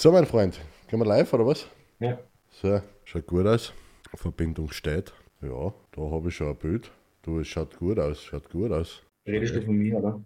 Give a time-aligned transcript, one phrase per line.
[0.00, 1.66] So, mein Freund, gehen wir live oder was?
[1.98, 2.20] Ja.
[2.52, 3.72] So, schaut gut aus.
[4.14, 5.12] Verbindung steht.
[5.42, 6.92] Ja, da habe ich schon ein Bild.
[7.22, 9.02] Du, es schaut gut aus, schaut gut aus.
[9.26, 10.24] Redest du von mir, oder?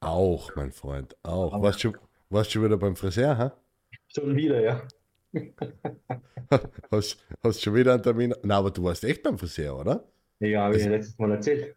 [0.00, 1.62] Auch, mein Freund, auch.
[1.62, 1.94] Warst, du,
[2.28, 3.50] warst du schon wieder beim Friseur, hä?
[4.08, 4.82] Schon wieder, ja.
[6.90, 8.34] Hast, hast schon wieder einen Termin?
[8.42, 10.04] Na, aber du warst echt beim Friseur, oder?
[10.40, 11.74] Ja, habe ich ja letztes Mal erzählt.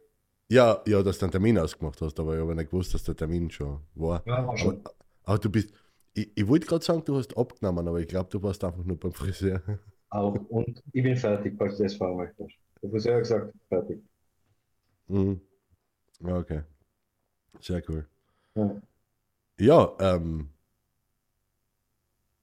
[0.50, 3.16] Ja, ja, dass du einen Termin ausgemacht hast, aber ich habe nicht gewusst, dass der
[3.16, 4.22] Termin schon war.
[4.26, 4.82] Ja, war schon.
[4.84, 5.74] Aber, aber du bist,
[6.14, 9.00] ich, ich wollte gerade sagen, du hast abgenommen, aber ich glaube, du warst einfach nur
[9.00, 9.62] beim Friseur.
[10.10, 10.36] Auch.
[10.50, 12.56] Und ich bin fertig, falls du das fragen möchtest.
[12.82, 14.04] Der Friseur hat gesagt, fertig.
[15.08, 15.42] Mhm.
[16.24, 16.64] Okay.
[17.60, 18.08] Sehr cool.
[18.56, 18.82] Ja.
[19.60, 20.50] Ja, ähm,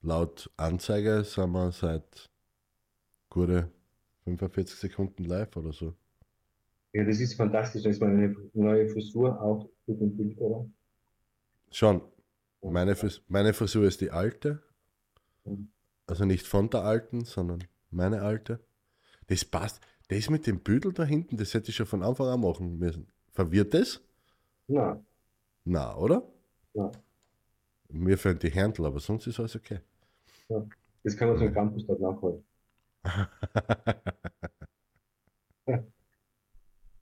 [0.01, 2.29] laut Anzeige sind wir seit
[3.29, 3.69] gute
[4.23, 5.93] 45 Sekunden live oder so.
[6.93, 7.83] Ja, das ist fantastisch.
[7.83, 10.65] Da ist meine neue Frisur auch gut im Bild, oder?
[11.71, 12.01] Schon,
[12.61, 14.61] meine, Fris meine Frisur ist die alte.
[16.07, 18.59] Also nicht von der alten, sondern meine alte.
[19.27, 19.81] Das passt.
[20.09, 23.07] Das mit dem Büdel da hinten, das hätte ich schon von Anfang an machen müssen.
[23.31, 24.01] Verwirrt das?
[24.67, 25.03] Na,
[25.65, 26.23] Na, oder?
[26.73, 26.91] Ja.
[27.89, 29.79] Mir fehlen die Händel, aber sonst ist alles okay.
[31.03, 32.43] das kann man zum Campus dort nachholen.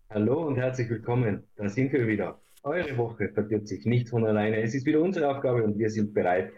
[0.10, 1.44] Hallo und herzlich willkommen.
[1.56, 2.40] Da sind wir wieder.
[2.64, 4.62] Eure Woche verdirbt sich nicht von alleine.
[4.62, 6.52] Es ist wieder unsere Aufgabe und wir sind bereit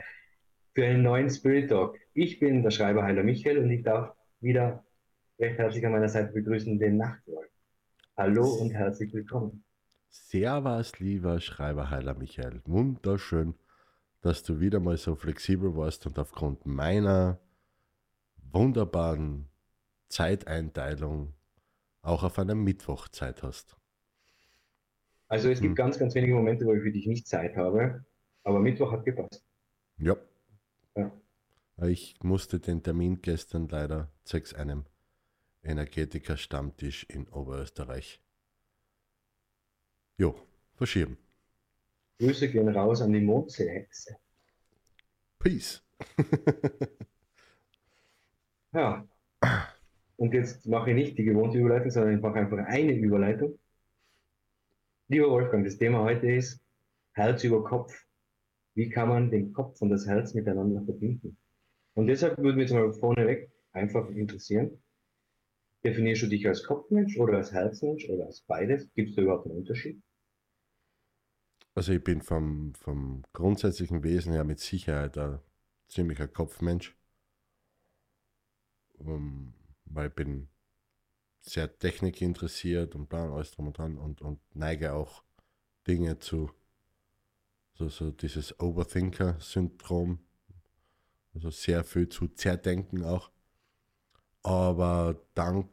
[0.73, 1.97] für einen neuen Spirit Talk.
[2.13, 4.85] Ich bin der Schreiber Heiler Michael und ich darf wieder
[5.39, 7.49] recht herzlich an meiner Seite begrüßen den Nachtwolf.
[8.17, 9.63] Hallo und herzlich willkommen.
[10.09, 12.61] Servus, lieber Schreiberheiler Michael.
[12.65, 13.53] Wunderschön,
[14.21, 17.39] dass du wieder mal so flexibel warst und aufgrund meiner
[18.51, 19.47] wunderbaren
[20.07, 21.33] Zeiteinteilung
[22.01, 23.77] auch auf einem Mittwoch Zeit hast.
[25.29, 25.75] Also es gibt Hm.
[25.75, 28.05] ganz, ganz wenige Momente, wo ich für dich nicht Zeit habe,
[28.43, 29.43] aber Mittwoch hat gepasst.
[29.97, 30.17] Ja.
[30.95, 31.11] Ja.
[31.87, 34.85] Ich musste den Termin gestern leider zwecks einem
[35.63, 38.21] Energetiker-Stammtisch in Oberösterreich
[40.17, 40.35] jo,
[40.75, 41.17] verschieben.
[42.19, 44.17] Grüße gehen raus an die Mondseehexe.
[45.39, 45.81] Peace.
[48.73, 49.07] Ja.
[50.17, 53.57] Und jetzt mache ich nicht die gewohnte Überleitung, sondern ich mache einfach eine Überleitung.
[55.11, 56.61] Lieber Wolfgang, das Thema heute ist
[57.13, 58.05] Herz über Kopf.
[58.75, 61.35] Wie kann man den Kopf und das Herz miteinander verbinden?
[61.95, 64.83] Und deshalb würde mich jetzt mal vorneweg einfach interessieren.
[65.83, 68.93] Definierst du dich als Kopfmensch oder als Herzmensch oder als beides?
[68.93, 69.99] Gibt es da überhaupt einen Unterschied?
[71.73, 75.39] Also ich bin vom, vom grundsätzlichen Wesen her mit Sicherheit ein
[75.87, 76.95] ziemlicher Kopfmensch.
[78.99, 79.55] Um,
[79.85, 80.49] weil ich bin
[81.41, 85.23] sehr technikinteressiert und plan alles drum und dran und, und neige auch
[85.87, 86.51] Dinge zu
[87.79, 90.19] so, so dieses Overthinker-Syndrom.
[91.33, 93.31] Also sehr viel zu zerdenken auch.
[94.43, 95.69] Aber dank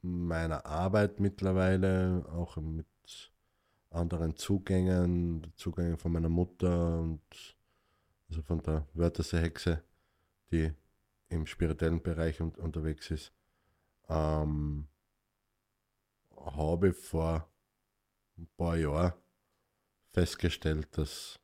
[0.00, 2.86] meiner Arbeit mittlerweile, auch mit
[3.90, 7.56] anderen Zugängen, Zugänge von meiner Mutter und
[8.28, 9.82] also von der Wörthersee-Hexe,
[10.50, 10.72] die
[11.28, 13.32] im spirituellen Bereich un unterwegs ist,
[14.08, 14.88] ähm,
[16.36, 17.48] habe ich vor
[18.38, 19.12] ein paar Jahren
[20.12, 21.40] festgestellt, dass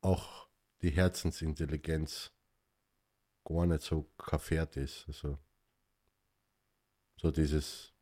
[0.00, 0.48] auch
[0.82, 2.32] die Herzensintelligenz
[3.44, 5.04] gar nicht so kaffert ist.
[5.08, 5.38] Also
[7.16, 7.92] so dieses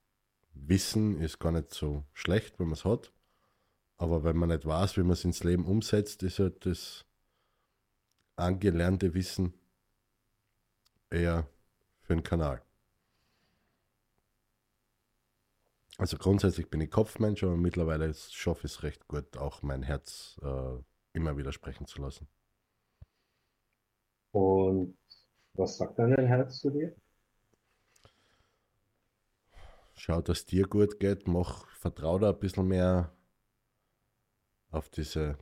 [0.53, 3.13] Wissen ist gar nicht so schlecht, wenn man es hat.
[3.99, 7.07] Aber wenn man nicht weiß, wie man es ins Leben umsetzt, ist halt das
[8.37, 9.55] angelernte Wissen
[11.11, 11.49] eher
[12.03, 12.66] für den Kanal.
[15.99, 20.39] Also grundsätzlich bin ich Kopfmensch, aber mittlerweile schaffe ich es recht gut, auch mein Herz
[20.43, 20.79] äh,
[21.15, 22.29] immer wieder sprechen zu lassen.
[24.33, 24.99] Und
[25.55, 26.95] was sagt dein Herz zu dir?
[29.95, 33.17] Schau, dass dir gut geht, mach, vertrau da ein bisschen mehr
[34.71, 35.39] auf diese,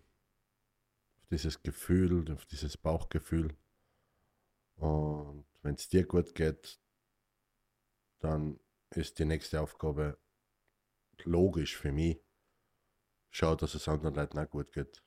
[1.19, 3.56] auf dieses Gefühl, auf dieses Bauchgefühl.
[4.77, 6.78] Und wenn es dir gut geht,
[8.21, 8.60] dann
[8.91, 10.16] ist die nächste Aufgabe
[11.25, 12.21] logisch für mich.
[13.31, 15.03] Schau, dass es anderen Leuten auch gut geht.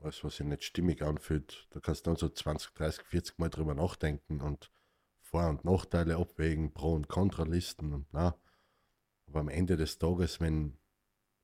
[0.00, 3.50] Alles, was sich nicht stimmig anfühlt, da kannst du dann so 20, 30, 40 Mal
[3.50, 4.70] drüber nachdenken und
[5.20, 8.40] Vor- und Nachteile abwägen, Pro- und Kontralisten und na.
[9.26, 10.78] Aber am Ende des Tages, wenn,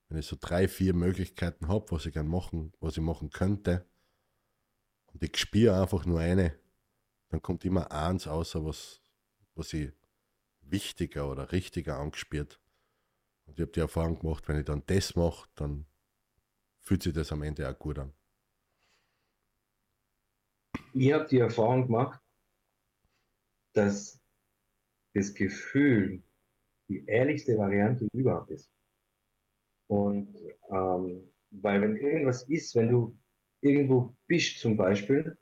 [0.09, 3.87] wenn ich so drei, vier Möglichkeiten habe, was ich gern machen, was ich machen könnte,
[5.13, 6.59] und ich spiele einfach nur eine,
[7.29, 9.01] dann kommt immer eins außer, was,
[9.55, 9.93] was ich
[10.71, 12.61] wichtiger oder richtiger angespielt.
[13.47, 15.87] Und ich habe die Erfahrung gemacht, wenn ich dann das mache, dann
[16.81, 18.13] fühlt sich das am Ende auch gut an.
[20.95, 22.21] ich habe die Erfahrung gemacht,
[23.73, 24.21] dass
[25.13, 26.23] das Gefühl
[26.89, 28.71] die ehrlichste Variante überhaupt ist.
[29.89, 30.35] Und
[30.71, 33.17] ähm, weil wenn irgendwas ist, wenn du
[33.61, 35.37] irgendwo bist zum Beispiel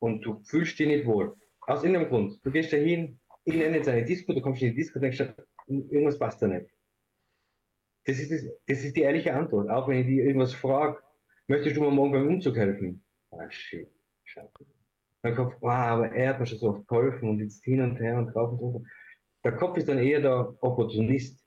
[0.00, 2.76] und du fühlst dich nicht wohl, aus irgendeinem Grund, du gehst da
[3.54, 5.22] nenne jetzt eine Disco, du kommst in die Disco, denkst
[5.66, 6.70] irgendwas passt da nicht.
[8.04, 9.68] Das ist, das, das ist die ehrliche Antwort.
[9.68, 10.98] Auch wenn ich dir irgendwas frage,
[11.46, 13.04] möchtest du mir morgen beim Umzug helfen?
[13.30, 13.88] Ah, shit,
[14.24, 14.66] scheiße.
[15.22, 17.96] Mein Kopf, wow, aber er hat mir schon so oft geholfen und jetzt hin und
[17.96, 18.90] her und drauf und drunter.
[19.44, 21.44] Der Kopf ist dann eher der Opportunist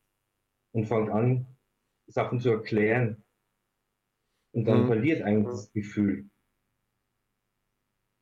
[0.74, 1.48] und fängt an,
[2.07, 3.24] Sachen zu erklären.
[4.53, 4.88] Und dann mhm.
[4.88, 6.30] verliert eigentlich das Gefühl.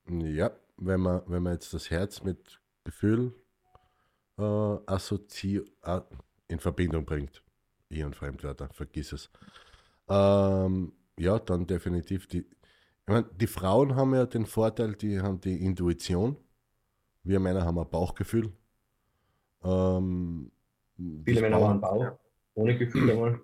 [0.08, 3.34] Ja, wenn man, wenn man jetzt das Herz mit Gefühl
[4.40, 5.62] äh, assozi
[6.48, 7.44] in Verbindung bringt,
[7.90, 9.30] ich und Fremdwörter, vergiss es.
[10.08, 12.40] Ähm, ja, dann definitiv die.
[12.40, 16.38] Ich meine, die Frauen haben ja den Vorteil, die haben die Intuition.
[17.24, 18.52] Wir Männer haben ein Bauchgefühl.
[19.64, 20.52] Ähm,
[20.96, 22.20] Viele Männer haben einen Bauch,
[22.54, 23.42] ohne Gefühl einmal.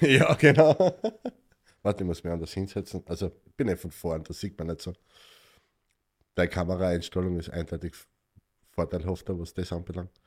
[0.00, 0.74] ja, genau.
[1.82, 3.02] Warte, ich muss mich anders hinsetzen.
[3.06, 4.92] Also, ich bin nicht von vorn, das sieht man nicht so.
[6.34, 7.94] Deine Kameraeinstellung ist eindeutig
[8.78, 10.20] vorteilhafter, was das anbelangt.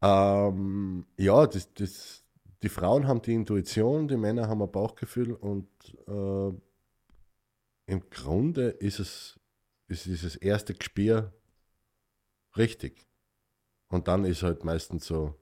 [0.00, 2.24] Ähm, ja, das, das,
[2.62, 5.68] die Frauen haben die Intuition, die Männer haben ein Bauchgefühl und
[6.06, 6.52] äh,
[7.92, 9.38] im Grunde ist es
[9.88, 11.32] ist dieses erste Gespür
[12.56, 13.06] richtig.
[13.88, 15.34] Und dann ist halt meistens so,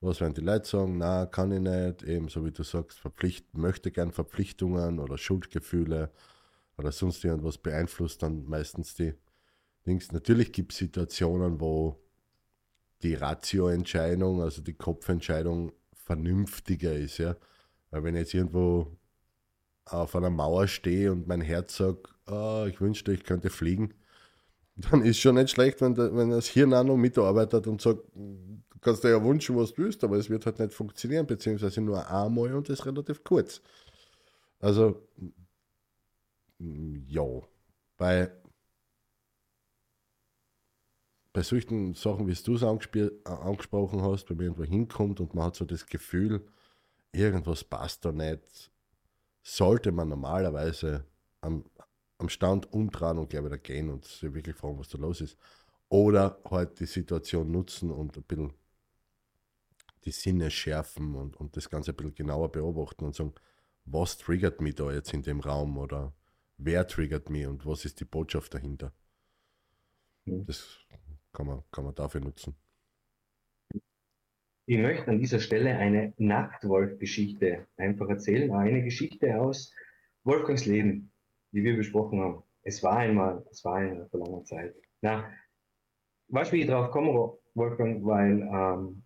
[0.00, 3.56] was werden die Leute sagen, na, kann ich nicht, eben so wie du sagst, verpflicht,
[3.56, 6.10] möchte gern Verpflichtungen oder Schuldgefühle
[6.76, 9.14] oder sonst irgendwas beeinflusst dann meistens die
[9.86, 10.12] Dings.
[10.12, 12.00] Natürlich gibt es Situationen, wo
[13.02, 17.36] die Ratio-Entscheidung, also die Kopfentscheidung vernünftiger ist, ja.
[17.90, 18.98] Weil wenn ich jetzt irgendwo
[19.86, 23.94] auf einer Mauer stehe und mein Herz sagt, oh, ich wünschte, ich könnte fliegen,
[24.76, 28.00] dann ist schon nicht schlecht, wenn, der, wenn das Hirn auch noch mitarbeitet und sagt,
[28.14, 31.80] du kannst dir ja wünschen, was du willst, aber es wird halt nicht funktionieren, beziehungsweise
[31.80, 33.60] nur einmal und das relativ kurz.
[34.60, 35.08] Also,
[36.58, 37.24] ja,
[37.96, 38.30] bei,
[41.32, 45.56] bei solchen Sachen, wie du es angesprochen hast, wenn man irgendwo hinkommt und man hat
[45.56, 46.44] so das Gefühl,
[47.12, 48.70] irgendwas passt da nicht,
[49.42, 51.04] sollte man normalerweise
[51.40, 51.64] am,
[52.18, 55.36] am Stand umdrehen und gleich wieder gehen und sich wirklich fragen, was da los ist.
[55.88, 58.52] Oder halt die Situation nutzen und ein bisschen
[60.04, 63.34] die Sinne schärfen und, und das Ganze ein bisschen genauer beobachten und sagen,
[63.84, 66.12] was triggert mich da jetzt in dem Raum oder
[66.56, 68.92] wer triggert mich und was ist die Botschaft dahinter.
[70.26, 70.46] Mhm.
[70.46, 70.78] Das
[71.32, 72.54] kann man, kann man dafür nutzen.
[74.66, 78.52] Ich möchte an dieser Stelle eine Nachtwolf-Geschichte einfach erzählen.
[78.52, 79.74] Eine Geschichte aus
[80.22, 81.10] Wolfgangs Leben
[81.52, 82.42] wie wir besprochen haben.
[82.62, 84.74] Es war einmal, es war einmal vor langer Zeit.
[85.00, 85.30] Na,
[86.28, 88.04] weißt du, wie ich drauf komme, Wolfgang?
[88.04, 89.02] Weil, ähm,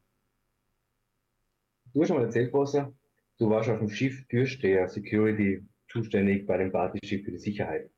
[1.92, 2.94] du hast schon mal erzählt, Bosse,
[3.38, 7.90] du warst auf dem Schiff Türsteher, Security, zuständig bei dem Partyschiff für die Sicherheit.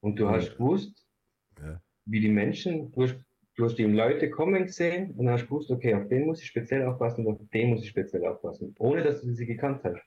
[0.00, 0.32] Und du ja.
[0.32, 1.06] hast gewusst,
[1.58, 1.80] ja.
[2.04, 3.18] Wie die Menschen, du hast,
[3.56, 6.86] du hast die Leute kommen gesehen und hast gewusst, okay, auf den muss ich speziell
[6.86, 10.02] aufpassen und auf den muss ich speziell aufpassen, ohne dass du sie gekannt hast.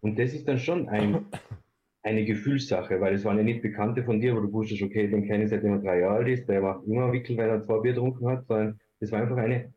[0.00, 1.26] Und das ist dann schon ein,
[2.02, 5.26] eine Gefühlssache, weil es waren ja nicht Bekannte von dir, wo du wusstest, okay, den
[5.26, 7.78] kenne ich seitdem er drei Jahre alt ist, der macht immer Wickel, weil er zwei
[7.78, 9.72] Bier getrunken hat, sondern es war einfach eine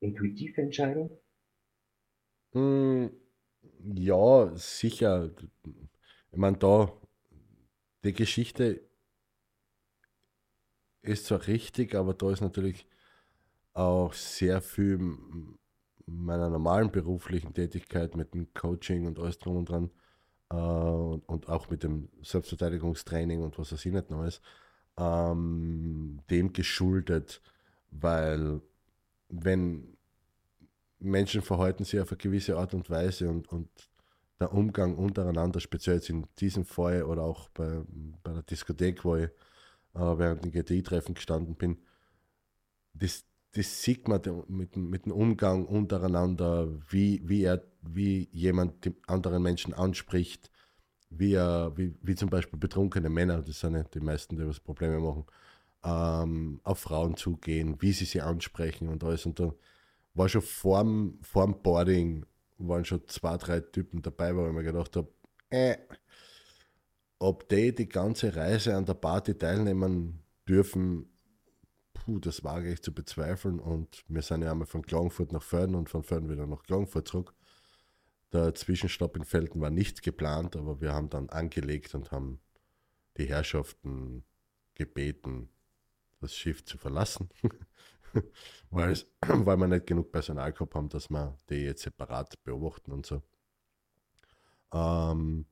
[0.00, 1.10] intuitive Entscheidung.
[2.52, 3.06] Mm,
[3.94, 5.30] ja, sicher.
[6.30, 6.92] Ich meine, da,
[8.04, 8.85] die Geschichte
[11.08, 12.86] ist zwar richtig, aber da ist natürlich
[13.74, 14.98] auch sehr viel
[16.06, 19.90] meiner normalen beruflichen Tätigkeit mit dem Coaching und alles drum und dran
[20.50, 24.28] äh, und, auch mit dem Selbstverteidigungstraining und was weiß ich nicht noch
[24.98, 27.42] ähm, dem geschuldet,
[27.90, 28.60] weil
[29.28, 29.96] wenn
[30.98, 33.68] Menschen verhalten sich auf eine gewisse Art und Weise und, und
[34.40, 37.82] der Umgang untereinander, speziell jetzt in diesem Fall oder auch bei,
[38.22, 39.30] bei der Diskothek, wo ich
[39.98, 41.78] während dem GTI-Treffen gestanden bin,
[42.94, 48.94] das, das sieht man mit, mit dem Umgang untereinander, wie, wie, er, wie jemand die
[49.06, 50.50] anderen Menschen anspricht,
[51.10, 54.60] wie, er, wie, wie zum Beispiel betrunkene Männer, das sind ja die meisten, die was
[54.60, 55.24] Probleme machen,
[55.84, 59.24] ähm, auf Frauen zugehen, wie sie sie ansprechen und alles.
[59.26, 59.54] Und da
[60.14, 62.26] war schon vorm, vorm Boarding,
[62.58, 65.08] waren schon zwei, drei Typen dabei, wo ich mir gedacht habe,
[65.50, 65.76] äh,
[67.18, 71.08] ob die die ganze Reise an der Party teilnehmen dürfen,
[71.94, 73.58] puh, das wage ich zu bezweifeln.
[73.58, 77.08] Und wir sind ja einmal von Klagenfurt nach Förden und von Förden wieder nach Klagenfurt
[77.08, 77.34] zurück.
[78.32, 82.40] Der Zwischenstopp in Felden war nicht geplant, aber wir haben dann angelegt und haben
[83.16, 84.24] die Herrschaften
[84.74, 85.48] gebeten,
[86.20, 87.30] das Schiff zu verlassen,
[88.70, 92.92] weil, es, weil wir nicht genug Personal gehabt haben, dass wir die jetzt separat beobachten
[92.92, 93.22] und so.
[94.72, 95.46] Ähm,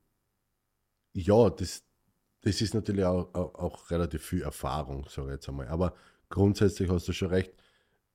[1.15, 1.83] ja, das,
[2.41, 5.67] das ist natürlich auch, auch, auch relativ viel Erfahrung, sage ich jetzt einmal.
[5.69, 5.95] Aber
[6.29, 7.53] grundsätzlich hast du schon recht,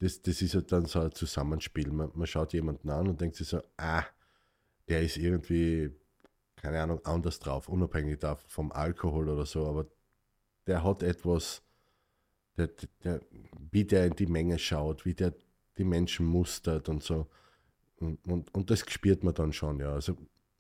[0.00, 1.90] das, das ist halt dann so ein Zusammenspiel.
[1.90, 4.04] Man, man schaut jemanden an und denkt sich so, ah,
[4.88, 5.90] der ist irgendwie,
[6.56, 9.86] keine Ahnung, anders drauf, unabhängig vom Alkohol oder so, aber
[10.66, 11.62] der hat etwas,
[12.58, 12.68] der,
[13.02, 13.20] der,
[13.70, 15.34] wie der in die Menge schaut, wie der
[15.78, 17.28] die Menschen mustert und so.
[17.96, 19.92] Und, und, und das spürt man dann schon, ja.
[19.92, 20.16] Also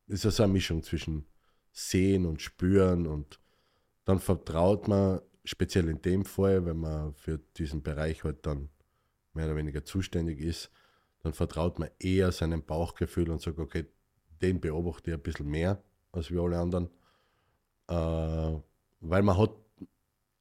[0.06, 1.26] ist ja so eine Mischung zwischen
[1.72, 3.40] Sehen und Spüren und
[4.04, 8.68] dann vertraut man, speziell in dem Fall, wenn man für diesen Bereich halt dann
[9.34, 10.70] mehr oder weniger zuständig ist,
[11.22, 13.86] dann vertraut man eher seinem Bauchgefühl und sagt, okay,
[14.42, 16.90] den beobachte ich ein bisschen mehr als wir alle anderen.
[17.88, 18.60] Äh,
[19.00, 19.52] weil man hat,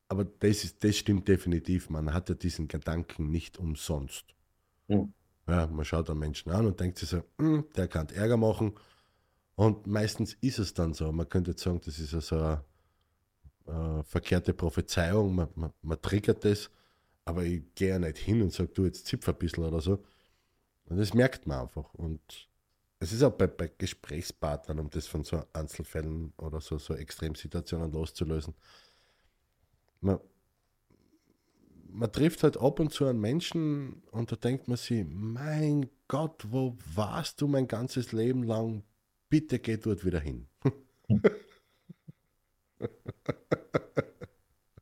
[0.07, 4.25] aber das, ist, das stimmt definitiv, man hat ja diesen Gedanken nicht umsonst.
[4.87, 5.13] Mhm.
[5.47, 8.73] Ja, man schaut einen Menschen an und denkt sich so, hm, der kann Ärger machen.
[9.59, 11.11] Und meistens ist es dann so.
[11.11, 12.63] Man könnte jetzt sagen, das ist ja so eine,
[13.67, 16.69] eine verkehrte Prophezeiung, man, man, man triggert das
[17.29, 20.03] aber ich gehe ja nicht hin und sage, du jetzt zipf ein bisschen oder so.
[20.85, 21.93] Und das merkt man einfach.
[21.93, 22.49] Und
[22.99, 27.91] es ist auch bei, bei Gesprächspartnern, um das von so Einzelfällen oder so, so Extremsituationen
[27.91, 28.55] loszulösen.
[30.01, 30.19] Man,
[31.87, 36.47] man trifft halt ab und zu einen Menschen und da denkt man sich, mein Gott,
[36.49, 38.83] wo warst du mein ganzes Leben lang?
[39.29, 40.47] Bitte geh dort wieder hin.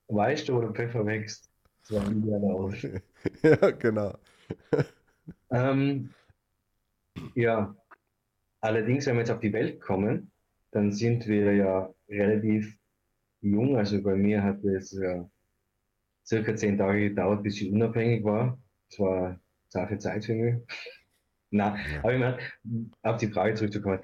[0.08, 1.52] Weißt du, wo der Pfeffer wächst?
[1.84, 1.96] So
[3.44, 4.18] ja, genau.
[5.52, 6.14] ähm,
[7.36, 7.76] ja,
[8.62, 10.32] allerdings, wenn wir jetzt auf die Welt kommen,
[10.72, 12.78] dann sind wir ja relativ
[13.42, 13.78] jung.
[13.78, 15.30] Also bei mir hat es ja
[16.26, 18.58] circa zehn Tage gedauert, bis ich unabhängig war.
[18.90, 19.40] Das war
[19.70, 20.56] zarte Zeit für mich.
[21.50, 22.00] Na, ja.
[22.00, 22.38] aber ich meine,
[23.04, 24.00] auf die Frage zurückzukommen.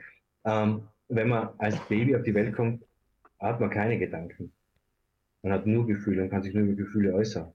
[0.45, 2.83] Ähm, wenn man als Baby auf die Welt kommt,
[3.39, 4.51] hat man keine Gedanken.
[5.41, 7.53] Man hat nur Gefühle und kann sich nur über Gefühle äußern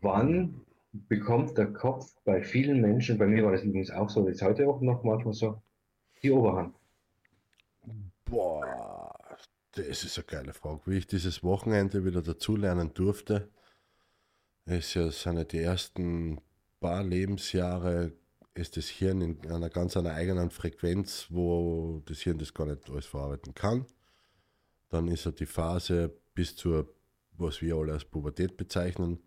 [0.00, 0.60] wann
[1.08, 4.42] bekommt der Kopf bei vielen Menschen, bei mir war das übrigens auch so, das ist
[4.42, 5.62] heute auch noch manchmal so,
[6.22, 6.74] die Oberhand?
[8.24, 9.14] Boah,
[9.72, 10.80] das ist eine geile Frage.
[10.86, 13.48] Wie ich dieses Wochenende wieder dazulernen durfte,
[14.66, 16.40] ist ja, ja die ersten
[16.80, 18.12] paar Lebensjahre,
[18.58, 22.90] ist das Hirn in einer ganz einer eigenen Frequenz, wo das Hirn das gar nicht
[22.90, 23.86] alles verarbeiten kann.
[24.88, 26.94] Dann ist ja die Phase bis zur,
[27.32, 29.22] was wir alle als Pubertät bezeichnen,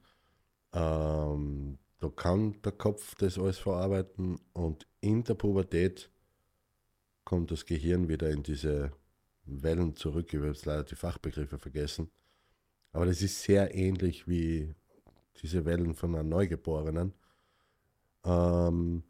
[0.73, 6.09] ähm, da kann der Kopf das alles verarbeiten und in der Pubertät
[7.23, 8.91] kommt das Gehirn wieder in diese
[9.45, 10.33] Wellen zurück.
[10.33, 12.09] Ich habe jetzt leider die Fachbegriffe vergessen.
[12.91, 14.73] Aber das ist sehr ähnlich wie
[15.41, 17.13] diese Wellen von einem Neugeborenen.
[18.25, 19.03] Ähm,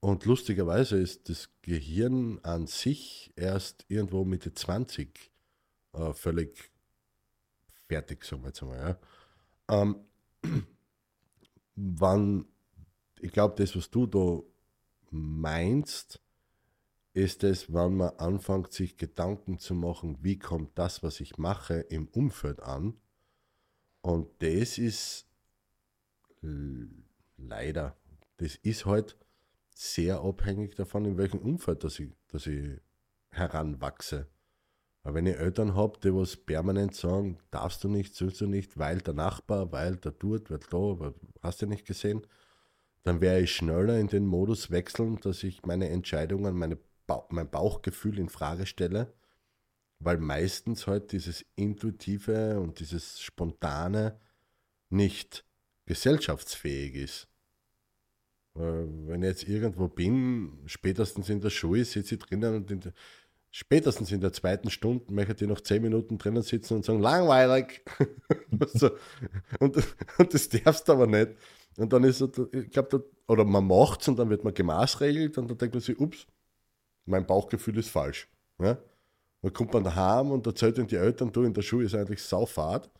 [0.00, 5.32] und lustigerweise ist das Gehirn an sich erst irgendwo Mitte 20
[5.92, 6.70] äh, völlig
[7.88, 8.98] fertig, sagen wir jetzt einmal.
[9.68, 9.82] Ja.
[9.82, 9.96] Ähm,
[11.74, 12.46] wann,
[13.20, 14.40] ich glaube, das, was du da
[15.10, 16.20] meinst,
[17.14, 21.80] ist es, wenn man anfängt, sich Gedanken zu machen, wie kommt das, was ich mache,
[21.80, 23.00] im Umfeld an.
[24.02, 25.26] Und das ist
[27.36, 27.96] leider,
[28.36, 29.16] das ist halt
[29.78, 32.80] sehr abhängig davon, in welchem Umfeld dass ich, dass ich
[33.30, 34.26] heranwachse.
[35.04, 38.76] Aber wenn ich Eltern habe, die was permanent sagen, darfst du nicht, sollst du nicht,
[38.76, 42.26] weil der Nachbar, weil der tut, weil da, hast du nicht gesehen,
[43.04, 47.48] dann wäre ich schneller in den Modus wechseln, dass ich meine Entscheidungen, meine ba mein
[47.48, 49.14] Bauchgefühl in Frage stelle,
[50.00, 54.18] weil meistens halt dieses Intuitive und dieses Spontane
[54.90, 55.46] nicht
[55.86, 57.28] gesellschaftsfähig ist.
[58.58, 62.92] Wenn ich jetzt irgendwo bin, spätestens in der Schule sitze ich drinnen und in der,
[63.50, 67.84] spätestens in der zweiten Stunde möchte ich noch zehn Minuten drinnen sitzen und sagen, langweilig.
[68.74, 68.90] so.
[69.60, 69.76] und,
[70.18, 71.30] und das darfst du aber nicht.
[71.76, 75.38] Und dann ist es, ich glaube, oder man macht es und dann wird man gemaßregelt
[75.38, 76.26] und dann denkt man sich, ups,
[77.04, 78.28] mein Bauchgefühl ist falsch.
[78.58, 78.78] Ja?
[79.42, 82.22] Dann kommt man daheim und erzählt den die Eltern, du in der Schule ist eigentlich
[82.22, 82.90] saufahrt.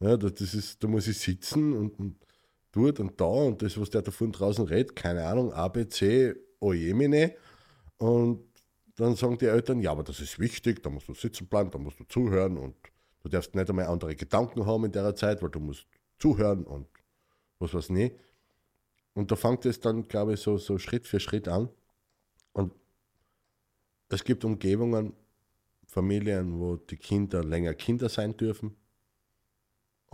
[0.00, 2.16] Ja, das ist, da muss ich sitzen und, und
[2.74, 7.34] dort und da und das, was der da von draußen redet, keine Ahnung, ABC, Ojemine.
[7.98, 8.44] Und
[8.96, 11.78] dann sagen die Eltern, ja, aber das ist wichtig, da musst du sitzen bleiben, da
[11.78, 12.74] musst du zuhören und
[13.22, 15.86] du darfst nicht einmal andere Gedanken haben in der Zeit, weil du musst
[16.18, 16.86] zuhören und
[17.58, 18.16] was weiß nicht.
[19.14, 21.68] Und da fängt es dann, glaube ich, so, so Schritt für Schritt an.
[22.52, 22.72] Und
[24.08, 25.12] es gibt Umgebungen,
[25.86, 28.76] Familien, wo die Kinder länger Kinder sein dürfen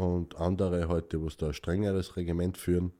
[0.00, 2.92] und andere heute, wo es da ein strengeres Regiment führen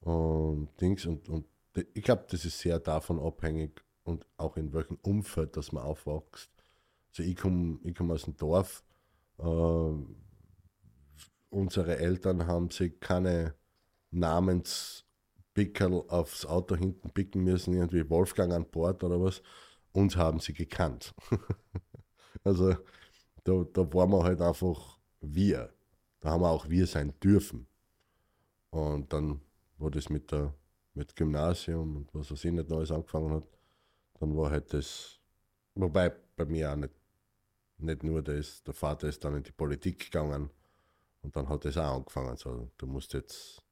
[0.00, 1.46] und Dings und, und
[1.94, 6.50] ich glaube, das ist sehr davon abhängig und auch in welchem Umfeld, dass man aufwächst.
[7.08, 8.84] Also ich komme ich komm aus dem Dorf,
[9.38, 9.92] äh,
[11.48, 13.54] unsere Eltern haben sich keine
[14.10, 19.40] Namenspickel aufs Auto hinten picken müssen, irgendwie Wolfgang an Bord oder was.
[19.92, 21.14] Uns haben sie gekannt.
[22.44, 22.74] also
[23.44, 25.72] da, da waren wir halt einfach wir.
[26.20, 27.66] Da haben wir auch wir sein dürfen.
[28.70, 29.40] Und dann,
[29.78, 30.54] wo das mit der
[30.94, 33.48] mit Gymnasium und was weiß ich nicht Neues angefangen hat,
[34.18, 35.18] dann war halt das,
[35.74, 36.94] wobei bei mir auch nicht,
[37.78, 40.50] nicht nur das, der Vater ist dann in die Politik gegangen
[41.22, 42.36] und dann hat das auch angefangen.
[42.36, 43.62] So, du musst jetzt,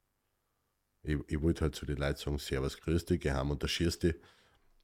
[1.02, 4.14] ich, ich wollte halt zu den Leuten sagen, Servus, grüß dich, geh heim und dich.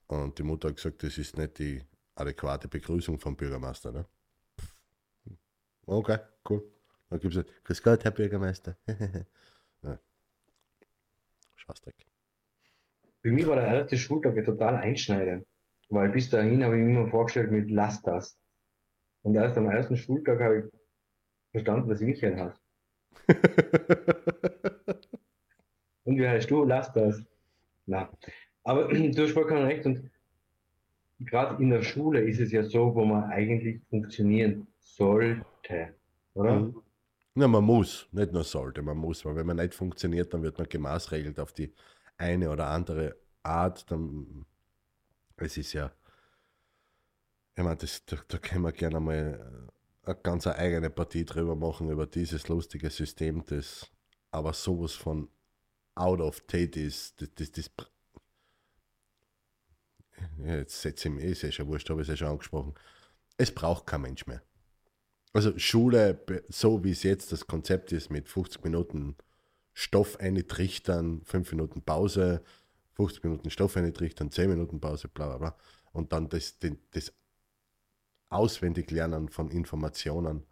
[0.07, 1.83] Und die Mutter hat gesagt, das ist nicht die
[2.15, 3.91] adäquate Begrüßung vom Bürgermeister.
[3.93, 4.07] Ne?
[5.87, 6.19] Okay,
[6.49, 6.74] cool.
[7.11, 8.77] Dann gibt es grüß Gott, Herr Bürgermeister.
[9.83, 9.99] ja.
[11.57, 11.95] Scheißdreck.
[13.23, 15.47] Für mich war der erste Schultag total einschneidend,
[15.89, 18.39] weil bis dahin habe ich mir immer vorgestellt mit Lass das.
[19.23, 20.65] Und erst am ersten Schultag habe ich
[21.53, 22.61] verstanden, was Michael heißt.
[26.05, 26.65] und wie heißt du?
[26.65, 27.23] Lass das.
[27.87, 28.11] Na.
[28.65, 30.11] Aber du hast vollkommen recht und
[31.21, 35.95] gerade in der Schule ist es ja so, wo man eigentlich funktionieren sollte,
[36.35, 36.57] oder?
[36.57, 36.84] Mhm.
[37.37, 40.57] Ja, man muss, nicht nur sollte, man muss, weil wenn man nicht funktioniert, dann wird
[40.59, 41.73] man gemaßregelt auf die
[42.17, 43.91] eine oder andere Art.
[43.91, 44.47] Dann,
[45.37, 45.93] es ist ja,
[47.57, 49.73] ich meine, das, da, da können wir gerne mal
[50.05, 53.91] eine ganz eigene Partie drüber machen, über dieses lustige System, das
[54.31, 55.29] aber sowas von
[55.95, 57.21] out of date ist.
[57.21, 57.71] Das, das, das
[60.39, 62.75] ja, jetzt setze ich mich, ist ja schon wurscht, habe ich es ja schon angesprochen.
[63.37, 64.43] Es braucht kein Mensch mehr.
[65.35, 69.17] Also Schule, so wie es jetzt das Konzept ist, mit 50 Minuten
[69.73, 72.41] Stoff eintrichtern, 5 Minuten Pause,
[72.93, 75.57] 50 Minuten Stoff eintrichtern, 10 Minuten Pause, bla bla bla.
[75.93, 76.57] Und dann das,
[76.93, 77.13] das
[78.29, 80.45] Auswendiglernen von Informationen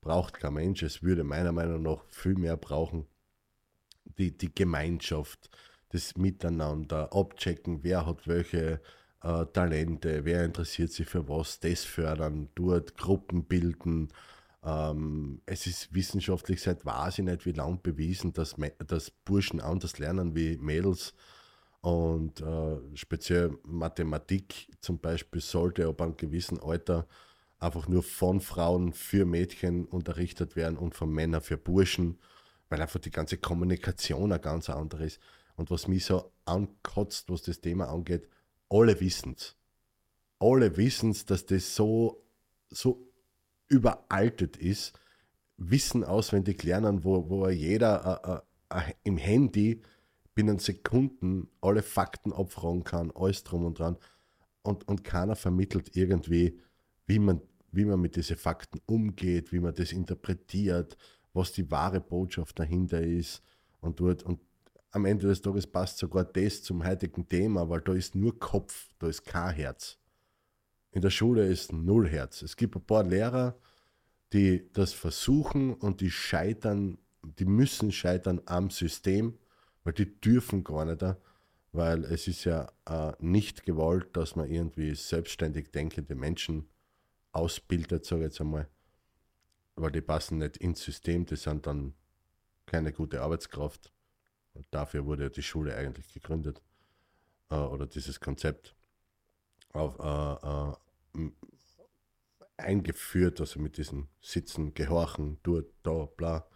[0.00, 0.84] braucht kein Mensch.
[0.84, 3.08] Es würde meiner Meinung nach viel mehr brauchen.
[4.16, 5.50] Die, die Gemeinschaft,
[5.88, 8.80] das Miteinander, abchecken, wer hat welche
[9.22, 14.08] äh, Talente, wer interessiert sich für was, das fördern, dort Gruppen bilden.
[14.62, 18.56] Ähm, es ist wissenschaftlich seit weiß ich nicht wie lang bewiesen, dass,
[18.86, 21.14] dass Burschen anders lernen wie Mädels.
[21.82, 27.06] Und äh, speziell Mathematik zum Beispiel sollte ab einem gewissen Alter
[27.58, 32.18] einfach nur von Frauen für Mädchen unterrichtet werden und von Männern für Burschen,
[32.68, 35.20] weil einfach die ganze Kommunikation eine ganz andere ist.
[35.56, 38.28] Und was mich so ankotzt, was das Thema angeht,
[38.70, 39.56] alle wissen es.
[40.38, 42.24] Alle wissen es, dass das so,
[42.70, 43.06] so
[43.68, 44.98] überaltet ist.
[45.58, 49.82] Wissen auswendig lernen, wo, wo jeder äh, äh, im Handy
[50.34, 53.98] binnen Sekunden alle Fakten abfragen kann, alles drum und dran.
[54.62, 56.58] Und, und keiner vermittelt irgendwie,
[57.06, 60.96] wie man, wie man mit diesen Fakten umgeht, wie man das interpretiert,
[61.32, 63.42] was die wahre Botschaft dahinter ist
[63.80, 64.22] und dort.
[64.22, 64.40] Und
[64.90, 68.88] am Ende des Tages passt sogar das zum heutigen Thema, weil da ist nur Kopf,
[68.98, 69.98] da ist kein Herz.
[70.92, 72.42] In der Schule ist null Herz.
[72.42, 73.56] Es gibt ein paar Lehrer,
[74.32, 79.38] die das versuchen und die scheitern, die müssen scheitern am System,
[79.84, 81.04] weil die dürfen gar nicht,
[81.72, 86.68] weil es ist ja äh, nicht gewollt, dass man irgendwie selbstständig denkende Menschen
[87.32, 88.68] ausbildet, sage ich jetzt einmal,
[89.76, 91.94] weil die passen nicht ins System, die sind dann
[92.66, 93.92] keine gute Arbeitskraft.
[94.70, 96.60] Dafür wurde die Schule eigentlich gegründet
[97.50, 98.74] äh, oder dieses Konzept
[99.72, 101.30] auf, äh, äh,
[102.56, 106.46] eingeführt, also mit diesen Sitzen, Gehorchen, dort, da, bla.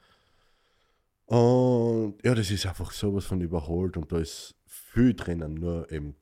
[1.26, 6.16] Und ja, das ist einfach sowas von überholt und da ist viel drinnen, nur eben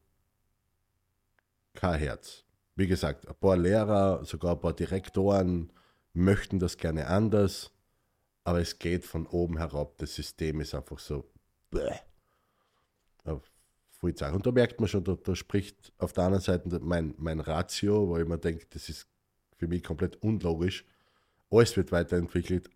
[1.74, 2.44] kein Herz.
[2.76, 5.72] Wie gesagt, ein paar Lehrer, sogar ein paar Direktoren
[6.12, 7.72] möchten das gerne anders,
[8.44, 9.98] aber es geht von oben herab.
[9.98, 11.31] Das System ist einfach so
[11.72, 11.98] Bäh.
[14.02, 18.08] Und da merkt man schon, da, da, spricht auf der anderen Seite mein, mein Ratio,
[18.08, 19.06] wo ich mir denke, das ist
[19.56, 20.84] für mich komplett unlogisch.
[21.50, 22.68] Alles wird weiterentwickelt,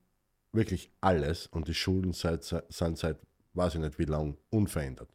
[0.52, 1.48] wirklich alles.
[1.48, 3.18] Und die Schulen seit, sind seit,
[3.54, 5.10] weiß ich nicht wie lang, unverändert.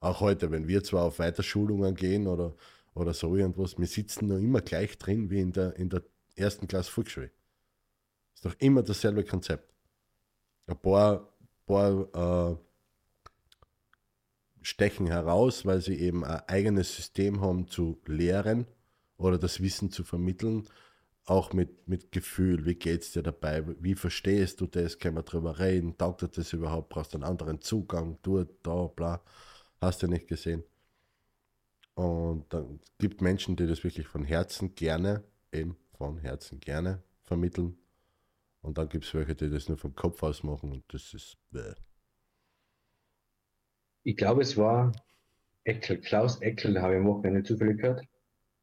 [0.00, 2.54] Auch heute, wenn wir zwar auf Weiterschulungen gehen oder,
[2.94, 6.02] oder so irgendwas, wir sitzen noch immer gleich drin wie in der, in der
[6.36, 7.30] ersten Klasse Volksschule.
[8.34, 9.72] Ist doch immer dasselbe Konzept.
[10.66, 11.32] Ein paar,
[11.66, 12.56] paar äh,
[14.62, 18.66] stechen heraus, weil sie eben ein eigenes System haben zu lehren
[19.16, 20.66] oder das Wissen zu vermitteln.
[21.26, 25.22] auch mit, mit Gefühl, wie geht es dir dabei, wie verstehst du das, können wir
[25.22, 29.22] drüber reden, taugt dir das überhaupt, brauchst du einen anderen Zugang, dort, da, bla,
[29.80, 30.64] hast du nicht gesehen.
[31.94, 37.76] Und dann gibt Menschen, die das wirklich von Herzen gerne, eben von Herzen gerne vermitteln.
[38.62, 41.36] Und dann gibt es welche, die das nur vom Kopf aus machen und das ist.
[41.50, 41.74] Bäh.
[44.02, 44.92] Ich glaube, es war
[45.64, 48.04] Eckel, Klaus Eckel, habe ich am Wochenende zufällig gehört.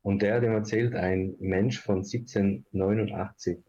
[0.02, 3.60] Und der hat ihm erzählt, ein Mensch von 1789,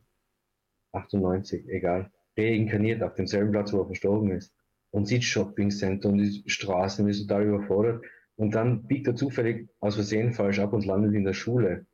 [0.93, 4.55] 98, egal, reinkarniert auf demselben Platz, wo er verstorben ist.
[4.91, 8.05] Und sieht Shoppingcenter und die Straßen, ist total überfordert.
[8.37, 11.87] Und dann biegt er zufällig aus Versehen falsch ab und landet in der Schule.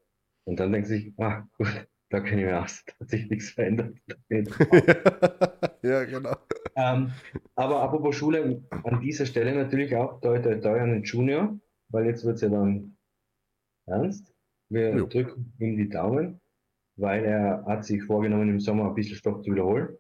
[0.45, 3.97] Und dann denkt sich, ah, gut, da kenne ich mir da hat sich nichts verändert.
[5.83, 6.37] ja, genau.
[6.77, 7.13] Ähm,
[7.55, 12.07] aber apropos Schule, an dieser Stelle natürlich auch toi toi toi an den Junior, weil
[12.07, 12.97] jetzt wird es ja dann
[13.87, 14.35] ernst.
[14.71, 15.07] Wir Jo.
[15.07, 16.41] drücken ihm die Daumen,
[16.97, 19.97] weil er hat sich vorgenommen, im Sommer ein bisschen Stoff zu wiederholen.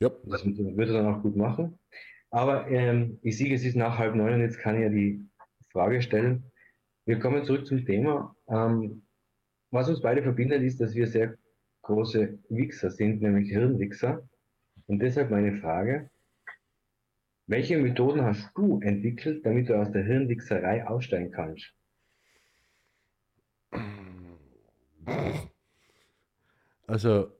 [0.00, 1.78] Ja, Das wird er dann auch gut machen.
[2.30, 5.26] Aber ähm, ich sehe, es ist nach halb neun und jetzt kann ich ja die
[5.72, 6.50] Frage stellen.
[7.06, 8.36] Wir kommen zurück zum Thema.
[8.48, 9.05] Ähm,
[9.70, 11.36] was uns beide verbindet, ist, dass wir sehr
[11.82, 14.28] große Wichser sind, nämlich Hirnwichser.
[14.86, 16.10] Und deshalb meine Frage.
[17.48, 21.72] Welche Methoden hast du entwickelt, damit du aus der Hirnwichserei aussteigen kannst?
[26.88, 27.32] Also,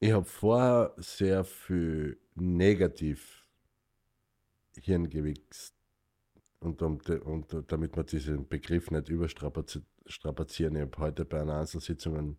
[0.00, 3.46] ich habe vorher sehr viel negativ
[4.80, 5.74] Hirngewichst.
[6.60, 9.08] Und, um, und damit wir diesen Begriff nicht
[10.06, 12.38] überstrapazieren, ich habe heute bei einer Einzelsitzung einen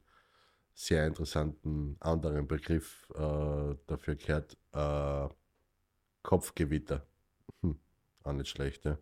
[0.74, 4.58] sehr interessanten anderen Begriff äh, dafür gehört.
[4.74, 5.28] Äh,
[6.24, 7.06] Kopfgewitter.
[7.62, 7.80] Hm,
[8.24, 8.98] auch nicht schlecht, ja.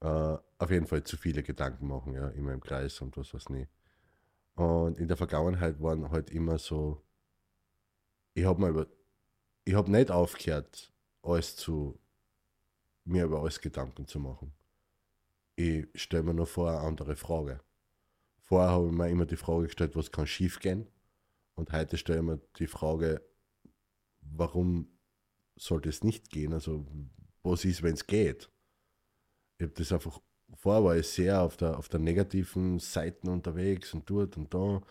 [0.00, 3.48] Äh, auf jeden Fall zu viele Gedanken machen, ja, immer im Kreis und was weiß
[3.50, 3.70] nicht.
[4.54, 7.02] Und in der Vergangenheit waren halt immer so,
[8.34, 8.86] ich habe mal über,
[9.64, 11.98] ich habe nicht aufgehört, alles zu,
[13.04, 14.52] mir über alles Gedanken zu machen.
[15.62, 17.60] Ich stelle mir nur vor eine andere Frage.
[18.40, 20.88] Vorher habe ich mir immer die Frage gestellt, was kann schief gehen?
[21.54, 23.22] Und heute stelle ich mir die Frage,
[24.22, 24.88] warum
[25.54, 26.52] sollte es nicht gehen?
[26.52, 26.84] Also,
[27.44, 28.50] was ist, wenn es geht?
[29.58, 30.20] Ich habe das einfach,
[30.56, 34.82] vorher war ich sehr auf der, auf der negativen Seiten unterwegs und dort und da.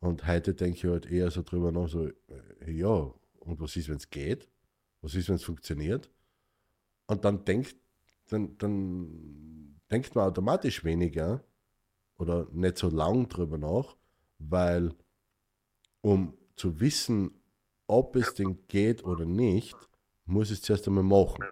[0.00, 3.88] Und heute denke ich halt eher so drüber nach, so, äh, ja, und was ist,
[3.88, 4.50] wenn es geht?
[5.00, 6.10] Was ist, wenn es funktioniert?
[7.06, 7.74] Und dann denkt,
[8.28, 9.59] dann, dann
[9.90, 11.44] denkt man automatisch weniger
[12.18, 13.96] oder nicht so lang drüber nach,
[14.38, 14.94] weil
[16.02, 17.30] um zu wissen,
[17.86, 19.76] ob es denn geht oder nicht,
[20.24, 21.44] muss ich es zuerst einmal machen.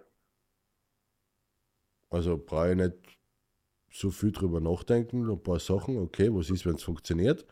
[2.09, 2.95] Also brauche ich nicht
[3.91, 7.45] so viel drüber nachdenken, ein paar Sachen, okay, was ist, wenn es funktioniert?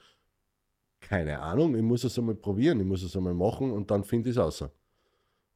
[1.00, 4.30] Keine Ahnung, ich muss es einmal probieren, ich muss es einmal machen und dann finde
[4.30, 4.72] ich es außer.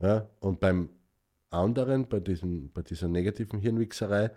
[0.01, 0.89] Ja, und beim
[1.51, 4.31] anderen, bei, diesem, bei dieser negativen Hirnwichserei,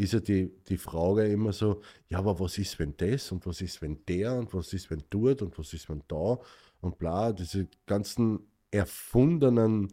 [0.00, 3.60] ist ja die, die Frage immer so, ja, aber was ist, wenn das und was
[3.60, 6.38] ist, wenn der und was ist, wenn dort und was ist, wenn da
[6.80, 9.88] und bla, diese ganzen erfundenen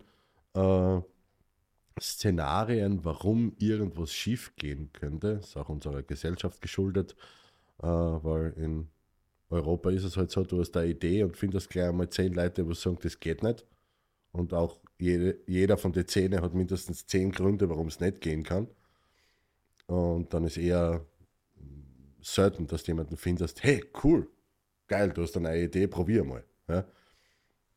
[0.53, 1.01] äh,
[1.99, 7.15] Szenarien, warum irgendwas schief gehen könnte, ist auch unserer Gesellschaft geschuldet,
[7.81, 8.87] äh, weil in
[9.49, 12.63] Europa ist es halt so, du hast eine Idee und findest gleich einmal zehn Leute,
[12.63, 13.65] die sagen, das geht nicht.
[14.31, 18.43] Und auch jede, jeder von den zehn hat mindestens zehn Gründe, warum es nicht gehen
[18.43, 18.67] kann.
[19.87, 21.05] Und dann ist eher
[22.21, 24.29] selten, dass du jemanden findest, hey, cool,
[24.87, 26.43] geil, du hast eine neue Idee, probier mal.
[26.67, 26.85] Ja?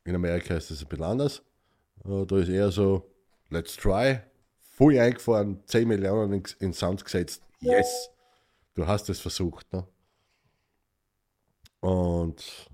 [0.05, 1.43] In Amerika ist das ein bisschen anders.
[2.05, 3.11] Äh, Da ist eher so,
[3.49, 4.21] let's try,
[4.59, 8.11] voll eingefahren, 10 Millionen in, in Sound gesetzt, yes,
[8.75, 9.73] du hast es versucht.
[9.73, 9.87] Ne?
[11.81, 12.71] Und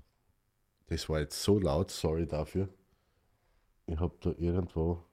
[0.87, 2.69] das war jetzt so laut, sorry dafür.
[3.85, 5.03] Ich habe da irgendwo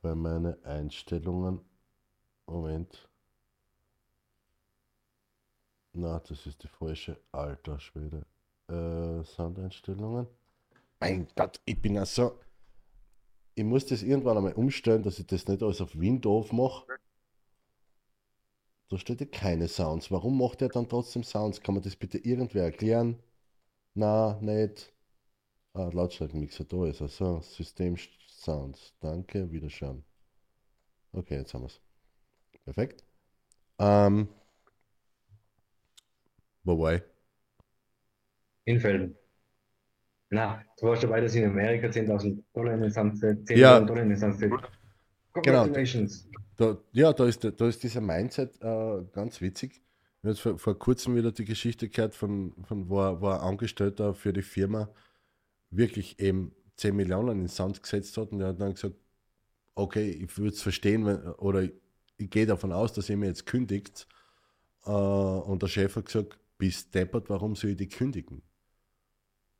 [0.00, 1.60] bei meinen Einstellungen,
[2.46, 3.08] Moment.
[5.92, 8.26] Na, das ist die falsche Alter Schwede.
[8.68, 10.26] Äh, Soundeinstellungen.
[11.00, 12.38] Mein Gott, ich bin ja so.
[13.54, 16.86] Ich muss das irgendwann einmal umstellen, dass ich das nicht alles auf Windows mache.
[18.88, 20.10] Da steht ja keine Sounds.
[20.10, 21.60] Warum macht er dann trotzdem Sounds?
[21.60, 23.18] Kann man das bitte irgendwer erklären?
[23.94, 24.92] Na, nicht.
[25.74, 27.08] Ah, Lautstärkenmixer, da ist er.
[27.08, 27.96] So, System
[28.28, 28.94] Sounds.
[29.00, 30.04] Danke, wiederschauen.
[31.12, 31.80] Okay, jetzt haben wir es.
[32.66, 33.04] Perfekt.
[33.78, 34.28] Ähm,
[36.64, 37.02] wo war ich?
[38.64, 39.16] In Felden.
[40.30, 43.46] Na, du warst dabei, dass in Amerika 10.000 Dollar in den Sand setzt.
[43.46, 43.80] 10 Ja.
[43.80, 44.56] Dollar in den Sand setzt.
[45.44, 45.68] Genau.
[46.56, 49.80] Da, ja, da ist, da ist dieser Mindset äh, ganz witzig.
[50.22, 54.12] habe jetzt vor, vor kurzem wieder die Geschichte gehört, von, von wo, wo ein Angestellter
[54.12, 54.88] für die Firma
[55.70, 58.96] wirklich eben 10 Millionen in den Sand gesetzt hat und der hat dann gesagt,
[59.76, 61.68] okay, ich würde es verstehen, wenn, oder
[62.16, 64.06] ich gehe davon aus, dass ihr mir jetzt kündigt.
[64.84, 68.42] Äh, und der Chef hat gesagt, bist deppert, warum soll ich die kündigen?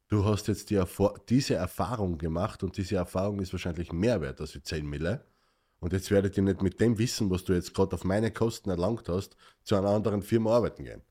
[0.08, 4.40] Du hast jetzt die Erfor diese Erfahrung gemacht und diese Erfahrung ist wahrscheinlich mehr wert
[4.40, 5.24] als die 10 Mille.
[5.80, 8.70] Und jetzt werdet ihr nicht mit dem Wissen, was du jetzt gerade auf meine Kosten
[8.70, 11.02] erlangt hast, zu einer anderen Firma arbeiten gehen.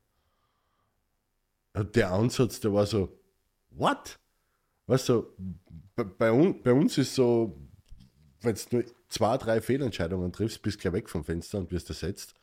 [1.94, 3.20] Der Ansatz, der war so,
[3.70, 4.18] what?
[4.86, 5.26] Weißt du,
[6.18, 7.65] bei, un, bei uns ist so,
[8.40, 11.88] wenn du nur zwei, drei Fehlentscheidungen triffst, bist du gleich weg vom Fenster und wirst
[11.88, 12.34] ersetzt.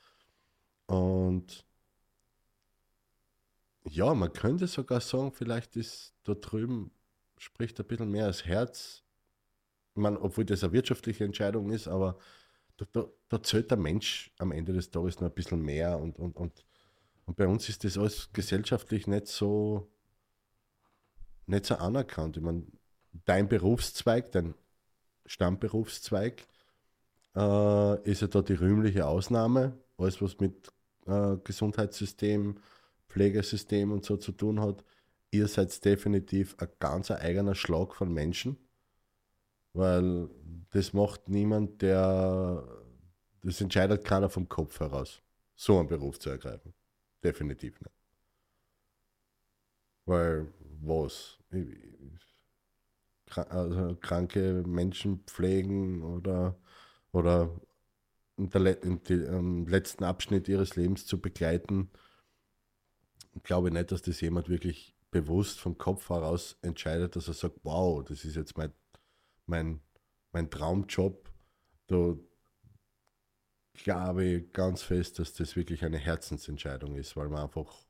[0.88, 1.65] Und
[3.86, 6.91] ja, man könnte sogar sagen, vielleicht ist da drüben,
[7.38, 9.03] spricht ein bisschen mehr das Herz.
[9.95, 12.17] Ich meine, obwohl das eine wirtschaftliche Entscheidung ist, aber
[12.77, 16.17] da, da, da zählt der Mensch am Ende des Tages noch ein bisschen mehr und,
[16.17, 16.65] und, und,
[17.25, 19.91] und bei uns ist das alles gesellschaftlich nicht so,
[21.45, 22.38] nicht so anerkannt.
[22.38, 22.65] Ich meine,
[23.25, 24.56] dein Berufszweig, dein
[25.26, 26.46] Stammberufszweig,
[27.36, 29.78] äh, ist ja da die rühmliche Ausnahme.
[29.98, 30.72] Alles, was mit
[31.06, 32.58] äh, Gesundheitssystem,
[33.10, 34.84] Pflegesystem und so zu tun hat.
[35.32, 38.58] Ihr seid definitiv ein ganz eigener Schlag von Menschen,
[39.74, 40.30] weil
[40.72, 42.64] das macht niemand, der,
[43.44, 45.22] das entscheidet keiner vom Kopf heraus,
[45.56, 46.74] so einen Beruf zu ergreifen.
[47.24, 47.96] Definitiv nicht.
[50.06, 51.40] Weil, was?
[53.38, 56.58] Also kranke Menschen pflegen oder,
[57.12, 57.50] oder
[58.38, 61.91] im letzten Abschnitt ihres Lebens zu begleiten,
[63.36, 67.60] ich glaube nicht, dass das jemand wirklich bewusst vom Kopf heraus entscheidet, dass er sagt,
[67.63, 68.74] wow, das ist jetzt mein,
[69.46, 69.82] mein,
[70.32, 71.32] mein Traumjob.
[71.88, 72.15] Da
[73.74, 77.86] glaube ich ganz fest, dass das wirklich eine Herzensentscheidung ist, weil man einfach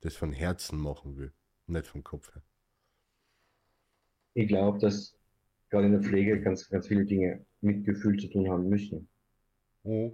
[0.00, 1.32] das von Herzen machen will,
[1.66, 2.42] nicht vom Kopf her.
[4.38, 5.18] Ich glaube, dass
[5.68, 9.08] gerade in der Pflege ganz, ganz viele Dinge mit Gefühl zu tun haben müssen.
[9.82, 10.12] Mhm.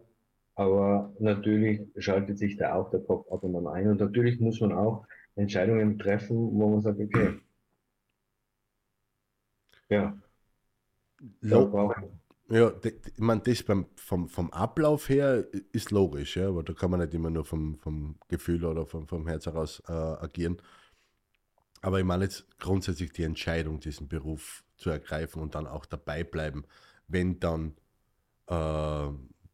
[0.54, 3.86] Aber natürlich schaltet sich da auch der Kopf ab und an ein.
[3.86, 5.06] Und natürlich muss man auch
[5.36, 7.34] Entscheidungen treffen, wo man sagt, okay,
[9.90, 10.18] ja.
[11.42, 11.92] So,
[12.48, 16.90] ja, ich meine, das beim, vom, vom Ablauf her ist logisch, ja, aber da kann
[16.90, 20.56] man nicht immer nur vom, vom Gefühl oder vom, vom Herz heraus äh, agieren.
[21.84, 26.24] Aber ich meine jetzt grundsätzlich die Entscheidung, diesen Beruf zu ergreifen und dann auch dabei
[26.24, 26.64] bleiben,
[27.08, 27.76] wenn dann
[28.46, 29.08] äh,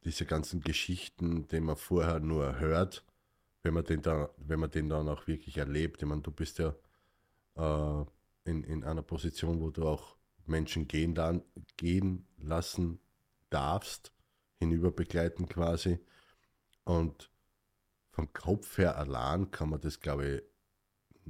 [0.04, 3.04] diese ganzen Geschichten, die man vorher nur hört,
[3.64, 6.02] wenn man den, da, wenn man den dann auch wirklich erlebt.
[6.02, 6.72] Ich meine, du bist ja
[7.56, 8.04] äh,
[8.44, 10.14] in, in einer Position, wo du auch
[10.46, 11.42] Menschen gehen, dann,
[11.78, 13.00] gehen lassen
[13.48, 14.12] darfst,
[14.60, 15.98] hinüberbegleiten quasi.
[16.84, 17.28] Und
[18.12, 20.42] vom Kopf her allein kann man das, glaube ich,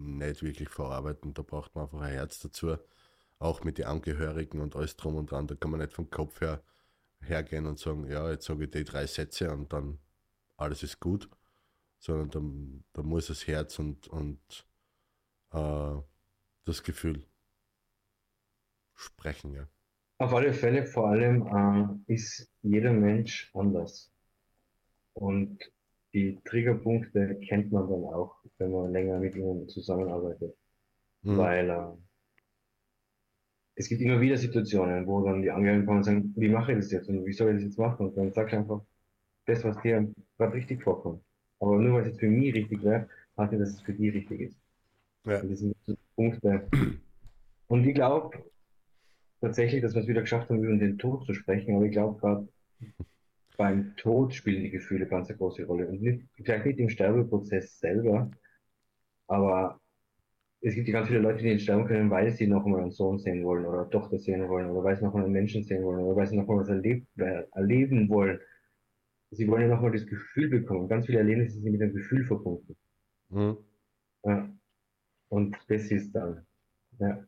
[0.01, 1.35] nicht wirklich verarbeiten.
[1.35, 2.77] Da braucht man einfach ein Herz dazu.
[3.39, 5.47] Auch mit den Angehörigen und alles drum und dran.
[5.47, 6.63] Da kann man nicht vom Kopf her
[7.23, 9.99] hergehen und sagen, ja, jetzt sage ich die drei Sätze und dann
[10.57, 11.29] alles ist gut,
[11.99, 14.67] sondern da, da muss das Herz und, und
[15.53, 15.97] äh,
[16.65, 17.27] das Gefühl
[18.95, 19.67] sprechen, ja.
[20.19, 24.13] Auf alle Fälle, vor allem äh, ist jeder Mensch anders.
[25.15, 25.59] Und
[26.13, 30.55] die Triggerpunkte kennt man dann auch, wenn man länger mit ihnen zusammenarbeitet.
[31.23, 31.37] Mhm.
[31.37, 31.87] Weil äh,
[33.77, 36.79] es gibt immer wieder Situationen, wo dann die Angehörigen kommen und sagen, wie mache ich
[36.79, 38.09] das jetzt und wie soll ich das jetzt machen?
[38.09, 38.83] Und dann sag ich einfach,
[39.47, 41.23] das, was dir gerade richtig vorkommt.
[41.61, 44.09] Aber nur weil es jetzt für mich richtig wäre, heißt nicht, dass es für die
[44.09, 44.59] richtig ist.
[45.27, 45.41] Ja.
[45.41, 45.77] Und das sind
[46.15, 46.69] Punkte.
[47.69, 48.39] Und ich glaube
[49.41, 52.19] tatsächlich, dass wir es wieder geschafft haben, über den Tod zu sprechen, aber ich glaube
[52.21, 52.49] gerade
[53.61, 55.87] beim Tod spielen die Gefühle ganz eine große Rolle.
[55.87, 58.31] Und nicht, vielleicht nicht im Sterbeprozess selber,
[59.27, 59.79] aber
[60.63, 62.91] es gibt ja ganz viele Leute, die nicht sterben können, weil sie noch mal einen
[62.91, 65.63] Sohn sehen wollen oder eine Tochter sehen wollen oder weil sie noch mal einen Menschen
[65.63, 68.41] sehen wollen oder weil sie noch mal was erlebt, äh, erleben wollen.
[69.31, 70.89] Sie wollen ja noch mal das Gefühl bekommen.
[70.89, 72.75] Ganz viele Erlebnisse sind mit dem Gefühl verbunden.
[73.29, 73.59] Mhm.
[74.25, 74.49] Ja.
[75.29, 76.47] Und das ist dann.
[76.99, 77.27] Ja.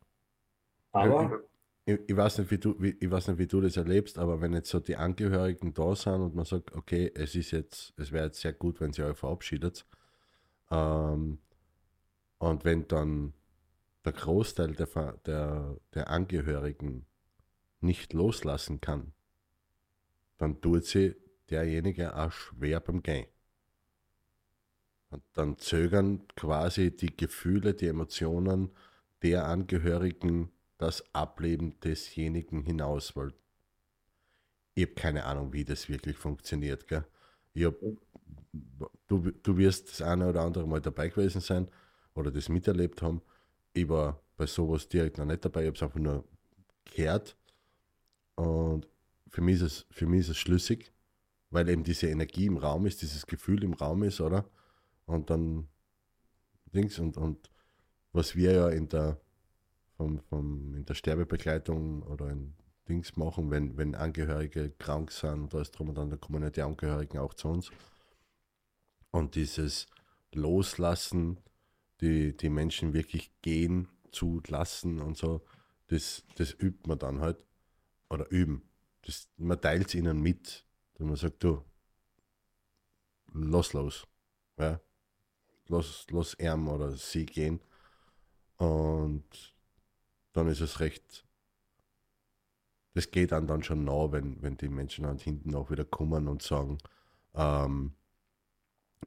[0.92, 1.42] Aber.
[1.84, 4.40] Ich, ich, weiß nicht, wie du, wie, ich weiß nicht, wie du das erlebst, aber
[4.40, 8.12] wenn jetzt so die Angehörigen da sind und man sagt, okay, es ist jetzt, es
[8.12, 9.84] wäre jetzt sehr gut, wenn sie euch verabschiedet,
[10.70, 11.38] ähm,
[12.38, 13.34] und wenn dann
[14.04, 14.88] der Großteil der,
[15.26, 17.06] der, der Angehörigen
[17.80, 19.12] nicht loslassen kann,
[20.38, 21.14] dann tut sie
[21.50, 23.28] derjenige auch schwer beim Gehen.
[25.10, 28.70] Und dann zögern quasi die Gefühle, die Emotionen
[29.22, 30.50] der Angehörigen
[30.82, 33.32] das Ableben desjenigen hinaus, weil
[34.74, 36.88] ich habe keine Ahnung, wie das wirklich funktioniert.
[36.88, 37.04] Gell?
[37.54, 37.96] Ich habe
[39.06, 41.68] du, du wirst das eine oder andere Mal dabei gewesen sein
[42.14, 43.22] oder das miterlebt haben.
[43.72, 46.24] Ich war bei sowas direkt noch nicht dabei, ich habe es einfach nur
[46.84, 47.36] gehört.
[48.34, 48.88] Und
[49.28, 50.92] für mich, ist es, für mich ist es schlüssig,
[51.50, 54.44] weil eben diese Energie im Raum ist, dieses Gefühl im Raum ist, oder?
[55.06, 55.68] Und dann
[56.74, 57.50] Dings und, und
[58.12, 59.20] was wir ja in der,
[60.02, 62.54] vom, vom, in der Sterbebegleitung oder in
[62.88, 66.50] Dings machen, wenn, wenn Angehörige krank sind und alles drum und dann, dann kommen ja
[66.50, 67.70] die Angehörigen auch zu uns.
[69.12, 69.86] Und dieses
[70.32, 71.38] Loslassen,
[72.00, 75.42] die, die Menschen wirklich gehen zu lassen und so,
[75.86, 77.38] das, das übt man dann halt.
[78.10, 78.62] Oder üben.
[79.02, 80.66] Das, man teilt es ihnen mit.
[80.98, 81.62] Und man sagt, du,
[83.32, 84.06] lass los.
[84.58, 84.80] Ja?
[85.68, 87.60] Lass, lass er oder sie gehen.
[88.56, 89.51] Und
[90.32, 91.24] dann ist es recht.
[92.94, 96.28] Das geht dann, dann schon nah, wenn, wenn die Menschen dann hinten auch wieder kommen
[96.28, 96.78] und sagen,
[97.34, 97.94] ähm,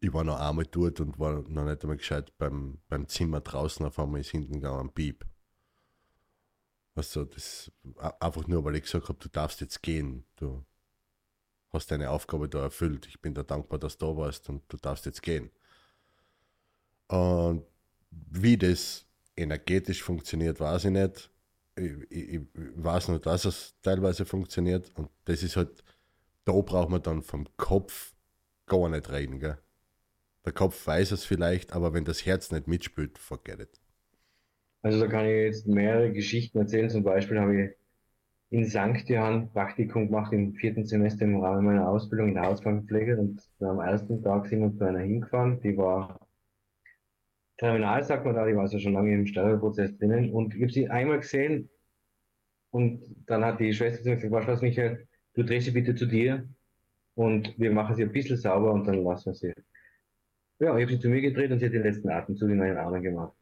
[0.01, 3.85] ich war noch einmal dort und war noch nicht einmal gescheit beim, beim Zimmer draußen,
[3.85, 5.25] auf einmal ist hinten gegangen, Piep.
[6.95, 7.71] Also das
[8.19, 10.25] einfach nur, weil ich gesagt habe, du darfst jetzt gehen.
[10.37, 10.65] Du
[11.71, 13.05] hast deine Aufgabe da erfüllt.
[13.07, 15.51] Ich bin da dankbar, dass du da warst und du darfst jetzt gehen.
[17.07, 17.65] Und
[18.11, 19.04] wie das
[19.37, 21.31] energetisch funktioniert, weiß ich nicht.
[21.75, 22.41] Ich, ich, ich
[22.75, 24.91] weiß nur, dass es teilweise funktioniert.
[24.95, 25.83] Und das ist halt,
[26.45, 28.13] da braucht man dann vom Kopf
[28.65, 29.39] gar nicht reden.
[29.39, 29.57] Gell?
[30.45, 33.81] Der Kopf weiß es vielleicht, aber wenn das Herz nicht mitspielt, forget it.
[34.83, 36.89] Also da kann ich jetzt mehrere Geschichten erzählen.
[36.89, 37.71] Zum Beispiel habe ich
[38.51, 39.09] in St.
[39.09, 43.79] Johann Praktikum gemacht im vierten Semester im Rahmen meiner Ausbildung in der Hauskrankenpflege und am
[43.79, 46.19] ersten Tag sind wir zu einer hingefahren, die war
[47.57, 50.71] terminal, sagt man da, die war also schon lange im Sterbeprozess drinnen und ich habe
[50.71, 51.69] sie einmal gesehen
[52.71, 55.95] und dann hat die Schwester zu mir gesagt, du was, Michael, du drehst sie bitte
[55.95, 56.47] zu dir
[57.15, 59.53] und wir machen sie ein bisschen sauber und dann lassen wir sie.
[60.59, 62.77] Ja, ich habe sie zu mir gedreht und sie hat den letzten Atemzug in meinen
[62.77, 63.33] Armen gemacht.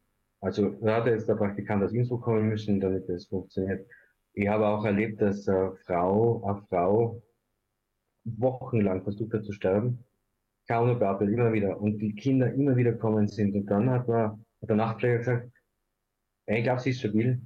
[0.41, 3.87] Also da hat jetzt der Praktikant aus Innsbruck kommen müssen, damit das funktioniert.
[4.33, 7.21] Ich habe auch erlebt, dass eine Frau, eine Frau
[8.25, 10.03] wochenlang versucht hat zu sterben.
[10.67, 11.79] Beatmet, immer wieder.
[11.79, 13.55] Und die Kinder immer wieder kommen sind.
[13.55, 15.51] Und dann hat, man, hat der Nachtpfleger gesagt,
[16.45, 17.41] ich glaube, sie ist stabil.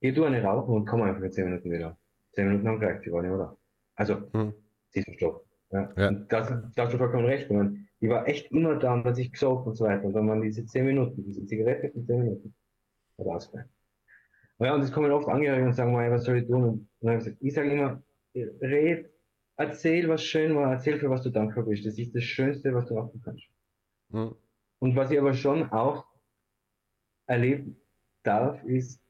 [0.00, 1.98] Geh du eine rauchen und komm einfach in zehn Minuten wieder.
[2.32, 3.56] Zehn Minuten haben gereicht, sie war nicht mehr da.
[3.96, 4.54] Also, hm.
[4.90, 5.40] sie ist verstorben.
[5.70, 5.92] Ja.
[5.96, 6.08] ja.
[6.08, 7.50] Und das, da hast du vollkommen recht.
[7.50, 10.04] Man, die war echt immer da und hat sich gesorgt und so weiter.
[10.04, 12.54] Und dann waren diese 10 Minuten, diese Zigarette für 10 Minuten.
[13.18, 13.68] Hat ausgefallen.
[14.60, 16.64] Ja, und es kommen oft Angehörige und sagen, was soll ich tun?
[16.64, 18.02] Und dann habe ich gesagt, ich sage immer,
[18.34, 19.10] red,
[19.58, 21.84] erzähl, was schön war, erzähl, für was du dankbar bist.
[21.84, 23.44] Das ist das Schönste, was du machen kannst.
[24.08, 24.34] Mhm.
[24.78, 26.06] Und was ich aber schon auch
[27.26, 27.76] erleben
[28.22, 29.00] darf, ist,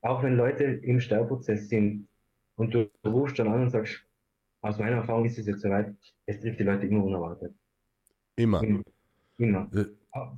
[0.00, 2.08] auch wenn Leute im Sterbeprozess sind
[2.54, 4.02] und du rufst dann an und sagst,
[4.62, 5.94] aus meiner Erfahrung ist es jetzt soweit,
[6.26, 7.54] es trifft die Leute immer unerwartet.
[8.36, 8.62] Immer.
[9.38, 9.70] Immer.
[9.74, 9.86] Äh.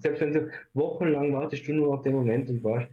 [0.00, 2.90] Selbst wenn du wochenlang wartest du nur auf den Moment und warst,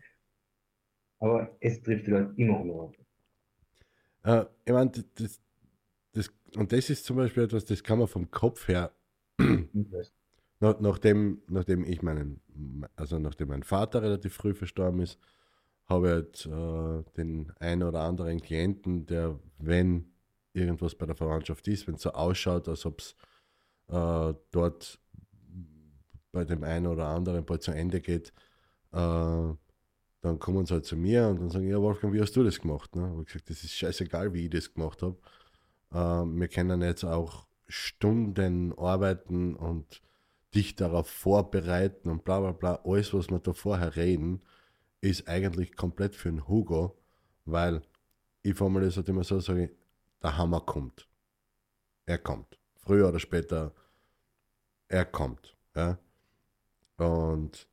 [1.20, 3.06] aber es trifft die Leute immer unerwartet.
[4.24, 5.42] Äh, ich meine, das,
[6.58, 8.92] und das ist zum Beispiel etwas, das kann man vom Kopf her,
[10.60, 12.42] nach, nachdem, nachdem ich meinen,
[12.96, 15.20] also nachdem mein Vater relativ früh verstorben ist,
[15.86, 20.12] habe ich halt, äh, den einen oder anderen Klienten, der, wenn
[20.54, 23.16] irgendwas bei der Verwandtschaft ist, wenn es so ausschaut, als ob es
[23.88, 25.00] äh, dort
[26.32, 28.34] bei dem einen oder anderen bald zu Ende geht,
[28.92, 29.54] äh,
[30.22, 32.60] dann kommen sie halt zu mir und dann sagen, ja Wolfgang, wie hast du das
[32.60, 32.96] gemacht?
[32.96, 33.16] Ne?
[33.20, 35.18] ich gesagt, das ist scheißegal, wie ich das gemacht habe.
[35.92, 40.02] Äh, wir können jetzt auch Stunden arbeiten und
[40.54, 42.80] dich darauf vorbereiten und bla bla bla.
[42.86, 44.42] Alles, was wir da vorher reden,
[45.02, 46.98] ist eigentlich komplett für den Hugo,
[47.46, 47.82] weil
[48.42, 49.72] ich formuliere es halt immer so, sage ich,
[50.22, 51.08] der Hammer kommt.
[52.06, 53.74] Er kommt früher oder später,
[54.88, 55.56] er kommt.
[55.76, 55.98] Ja?
[56.98, 57.68] Und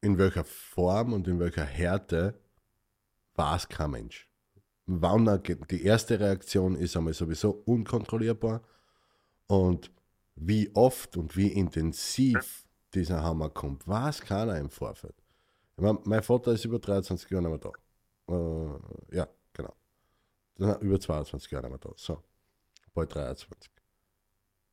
[0.00, 2.38] in welcher Form und in welcher Härte
[3.36, 4.28] weiß kein Mensch.
[4.86, 8.62] Wann er, die erste Reaktion ist einmal sowieso unkontrollierbar
[9.46, 9.90] und
[10.36, 15.14] wie oft und wie intensiv dieser Hammer kommt, weiß keiner im Vorfeld.
[15.76, 17.72] Ich mein, Vater ist über 23 Jahre nicht mehr
[18.28, 18.34] da.
[18.34, 19.74] Äh, ja, genau.
[20.80, 21.96] Über 22 Jahre nicht mehr da.
[21.96, 22.22] So
[22.94, 23.70] bald 23.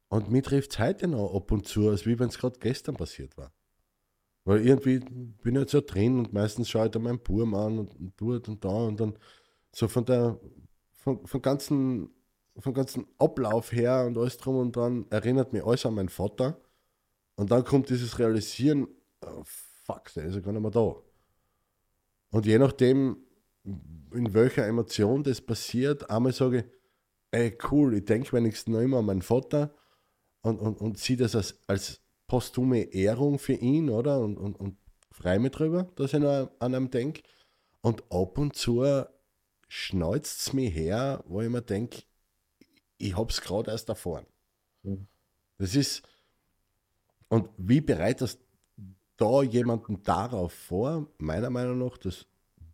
[0.09, 2.95] Und mich trifft es heute noch ab und zu, als wie wenn es gerade gestern
[2.95, 3.51] passiert war.
[4.43, 7.79] Weil irgendwie bin ich jetzt so drin und meistens schaue ich da meinen Burm an
[7.79, 9.17] und, und dort und da und dann
[9.71, 10.39] so von der
[10.91, 12.09] von, von ganzen
[12.57, 16.59] vom ganzen Ablauf her und alles drum und dran erinnert mich alles an meinen Vater.
[17.35, 18.87] Und dann kommt dieses Realisieren,
[19.25, 20.95] oh, fuck, der ist ja gar nicht mehr da.
[22.31, 23.17] Und je nachdem,
[23.63, 26.65] in welcher Emotion das passiert, einmal sage ich,
[27.31, 29.73] ey, cool, ich denke wenigstens noch immer an meinen Vater.
[30.41, 34.19] und, und, und sieht das als, als posthume Ehrung für ihn, oder?
[34.19, 34.77] Und, und, und
[35.11, 37.21] freue mich drüber, dass ich noch an einem denke.
[37.81, 38.83] Und ab und zu
[39.73, 42.03] schneuzt es mich her, wo ich mir denke,
[42.97, 44.25] ich habe es gerade erst erfahren.
[44.83, 45.07] Mhm.
[45.57, 46.03] Das ist,
[47.29, 48.37] und wie bereitet
[49.15, 51.07] da jemanden darauf vor?
[51.19, 52.25] Meiner Meinung nach, das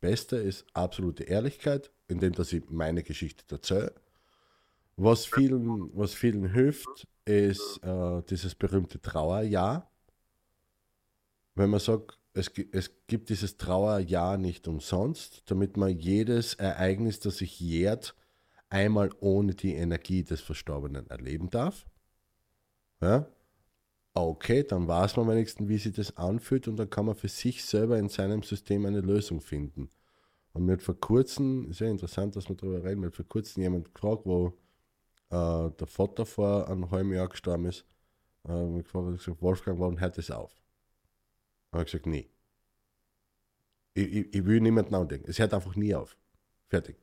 [0.02, 3.94] Beste ist absolute Ehrlichkeit, indem dass ich meine Geschichte erzähle.
[4.96, 9.92] Was vielen, was vielen hilft, ist äh, dieses berühmte Trauerjahr.
[11.54, 17.38] Wenn man sagt, es, es gibt dieses Trauerjahr nicht umsonst, damit man jedes Ereignis, das
[17.38, 18.16] sich jährt,
[18.70, 21.86] einmal ohne die Energie des Verstorbenen erleben darf.
[23.02, 23.28] Ja?
[24.14, 27.64] Okay, dann weiß man wenigstens, wie sich das anfühlt und dann kann man für sich
[27.64, 29.90] selber in seinem System eine Lösung finden.
[30.54, 33.62] Und mir hat vor kurzem, sehr interessant, dass wir darüber reden, mir hat vor kurzem
[33.62, 34.48] jemand gefragt, wo
[35.30, 37.86] äh, der Vater vor einem halben Jahr gestorben ist,
[38.44, 40.52] äh, gefragt, gesagt, Wolfgang, warum hört das auf?
[41.72, 42.30] Habe ich gesagt, nee.
[43.94, 45.30] Ich, ich, ich will niemanden andenken.
[45.30, 46.16] Es hört einfach nie auf.
[46.68, 46.98] Fertig.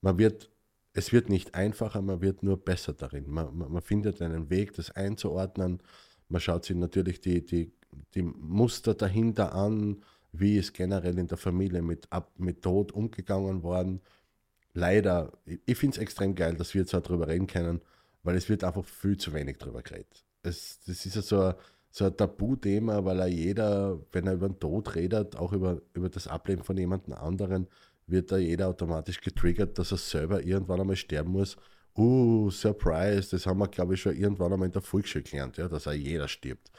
[0.00, 0.50] Man wird,
[0.92, 3.28] es wird nicht einfacher, man wird nur besser darin.
[3.28, 5.82] Man, man, man findet einen Weg, das einzuordnen.
[6.28, 7.72] Man schaut sich natürlich die, die,
[8.14, 13.62] die Muster dahinter an, wie ist generell in der Familie mit, ab, mit Tod umgegangen
[13.62, 14.00] worden.
[14.72, 17.80] Leider, ich, ich finde es extrem geil, dass wir jetzt darüber reden können,
[18.22, 20.24] weil es wird einfach viel zu wenig darüber geredet.
[20.42, 21.54] Es, das ist ja so ein,
[21.96, 26.10] so ein Tabuthema, weil er jeder, wenn er über den Tod redet, auch über, über
[26.10, 27.68] das Ableben von jemand anderen,
[28.06, 31.56] wird da jeder automatisch getriggert, dass er selber irgendwann einmal sterben muss.
[31.96, 35.68] Uh, Surprise, das haben wir, glaube ich, schon irgendwann einmal in der Volksschule gelernt, ja,
[35.68, 36.70] dass auch jeder stirbt.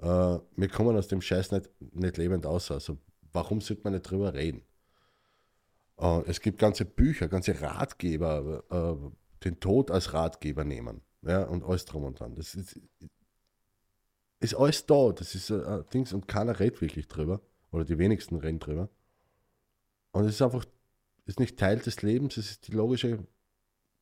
[0.00, 2.70] Uh, wir kommen aus dem Scheiß nicht, nicht lebend aus.
[2.70, 2.98] Also,
[3.32, 4.62] warum sollte man nicht drüber reden?
[6.00, 9.10] Uh, es gibt ganze Bücher, ganze Ratgeber, uh,
[9.42, 11.00] den Tod als Ratgeber nehmen.
[11.22, 12.36] Ja, und alles drum und dran.
[12.36, 12.80] Das ist,
[14.42, 15.12] ist alles da.
[15.12, 17.40] Das ist ein äh, Dings und keiner redet wirklich drüber.
[17.70, 18.88] Oder die wenigsten reden drüber.
[20.12, 20.64] Und es ist einfach,
[21.24, 23.26] ist nicht Teil des Lebens, es ist die logische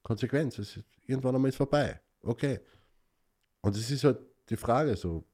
[0.02, 0.58] Konsequenz.
[0.58, 2.00] Es ist, irgendwann einmal ist vorbei.
[2.22, 2.60] Okay.
[3.60, 4.18] Und es ist halt
[4.48, 5.24] die Frage so,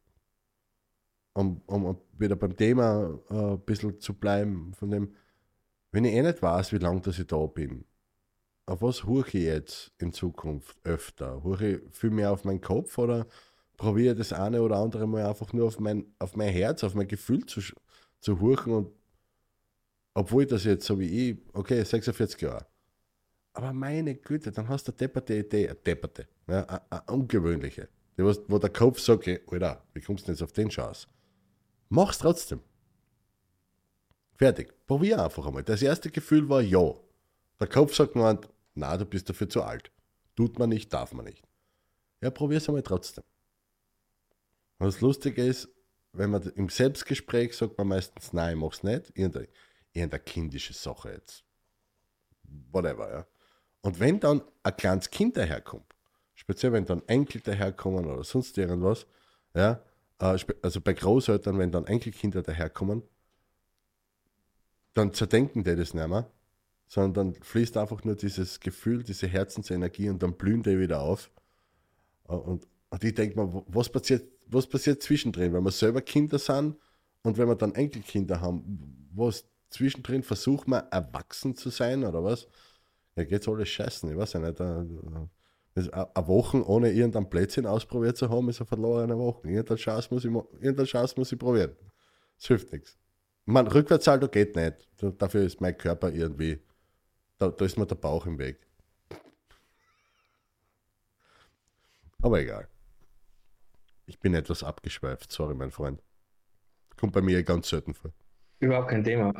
[1.33, 5.15] um, um wieder beim Thema äh, ein bisschen zu bleiben, von dem,
[5.93, 7.85] wenn ich eh nicht weiß, wie lange ich da bin,
[8.67, 11.43] auf was hurche ich jetzt in Zukunft öfter?
[11.45, 13.27] Hurche ich viel mehr auf meinen Kopf oder
[13.77, 17.09] probiere das eine oder andere Mal einfach nur auf mein, auf mein Herz, auf mein
[17.09, 17.61] Gefühl zu,
[18.21, 18.93] zu hurchen und
[20.15, 22.67] obwohl das jetzt so wie ich, okay, 46 Jahre.
[23.53, 27.89] Aber meine Güte, dann hast du eine depperte Idee, eine depperte, ja, eine, eine ungewöhnliche,
[28.17, 31.07] die, wo der Kopf sagt, okay, Alter, wie kommst du jetzt auf den Chance?
[31.89, 32.61] Mach's trotzdem.
[34.37, 34.75] Fertig.
[34.87, 35.63] Probier einfach einmal.
[35.63, 36.95] Das erste Gefühl war ja.
[37.59, 38.41] Der Kopf sagt nur,
[38.75, 39.91] na, du bist dafür zu alt.
[40.35, 41.43] Tut man nicht, darf man nicht.
[42.21, 43.25] Ja, probier's einmal trotzdem.
[44.79, 45.69] Und das Lustige ist,
[46.13, 49.11] wenn man im Selbstgespräch sagt man meistens, nein, ich mach's nicht.
[49.15, 49.49] Irgendeine,
[49.93, 51.45] irgendeine kindische Sache jetzt.
[52.71, 53.27] Whatever, ja.
[53.83, 55.95] Und wenn dann ein kleines Kind daherkommt,
[56.35, 59.07] speziell wenn dann Enkel daherkommen oder sonst irgendwas,
[59.55, 59.83] ja,
[60.19, 63.03] äh, also bei Großeltern, wenn dann Enkelkinder daherkommen,
[64.95, 66.31] dann zerdenken die das nicht mehr,
[66.89, 71.31] sondern dann fließt einfach nur dieses Gefühl, diese Herzensenergie und dann blühen die wieder auf.
[72.29, 76.39] Äh, und, und ich denke mal, was passiert was passiert zwischendrin, wenn wir selber Kinder
[76.39, 76.77] sind
[77.23, 82.49] und wenn wir dann Enkelkinder haben, was zwischendrin versucht man erwachsen zu sein oder was?
[83.17, 84.61] Ja, geht's alles scheißen, ich weiß ja nicht.
[84.61, 85.29] Eine
[86.29, 89.49] Woche ohne irgendein Plätzchen ausprobiert zu haben, ist eine verlorene Woche.
[89.49, 91.77] Irgendeine Chance muss ich, irgendeine Chance muss ich probieren.
[92.39, 92.97] Das hilft nichts.
[93.45, 94.89] Man, Rückwärtssalto geht nicht.
[95.19, 96.61] Dafür ist mein Körper irgendwie,
[97.39, 98.59] da, da ist mir der Bauch im Weg.
[102.23, 102.69] Aber egal.
[104.07, 106.01] Ich bin etwas abgeschweift, sorry, mein Freund.
[106.97, 108.13] Kommt bei mir ganz selten vor.
[108.61, 109.33] Überhaupt kein Thema.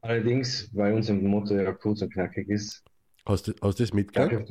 [0.00, 2.84] Allerdings, weil unser Motto ja kurz und knackig ist.
[3.24, 4.50] Hast du, hast du das mitgekriegt?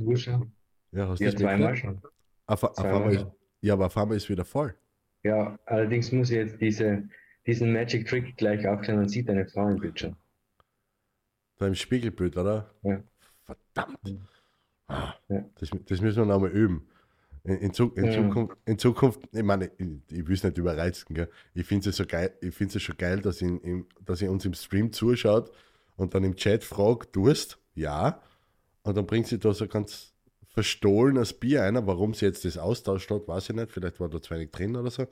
[0.92, 2.02] Ja, hast du ja, das zweimal schon.
[2.48, 3.26] Auf, auf zweimal ist,
[3.62, 4.74] ja, aber auf einmal ist wieder voll.
[5.24, 7.08] Ja, allerdings muss ich jetzt diese,
[7.46, 10.16] diesen Magic Trick gleich aufklären und sieht eine Frau im Bildschirm.
[11.58, 12.74] Da im Spiegelbild, oder?
[12.84, 13.04] Ja.
[13.44, 14.28] Verdammt.
[14.88, 15.44] Ah, ja.
[15.60, 16.88] Das, das müssen wir nochmal üben.
[17.48, 18.12] In, in, in, ja.
[18.12, 21.30] Zukunft, in, Zukunft, ich meine, ich, ich will es nicht überreizen, gell?
[21.54, 24.43] ich finde es so geil, ich finde es schon geil, dass, im, dass ihr uns
[24.43, 25.50] im Stream zuschaut
[25.95, 27.58] und dann im Chat fragt, Durst?
[27.74, 28.22] Ja.
[28.84, 30.14] Und dann bringt sie da so ganz
[30.50, 34.22] verstohlenes Bier ein, warum sie jetzt das austauscht hat, weiß ich nicht, vielleicht war da
[34.22, 35.08] zu wenig drin oder so.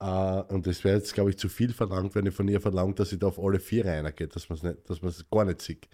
[0.00, 3.00] Uh, und das wäre jetzt, glaube ich, zu viel verlangt, wenn ich von ihr verlangt,
[3.00, 4.58] dass sie da auf alle vier reingeht, dass man
[5.08, 5.88] es gar nicht sieht.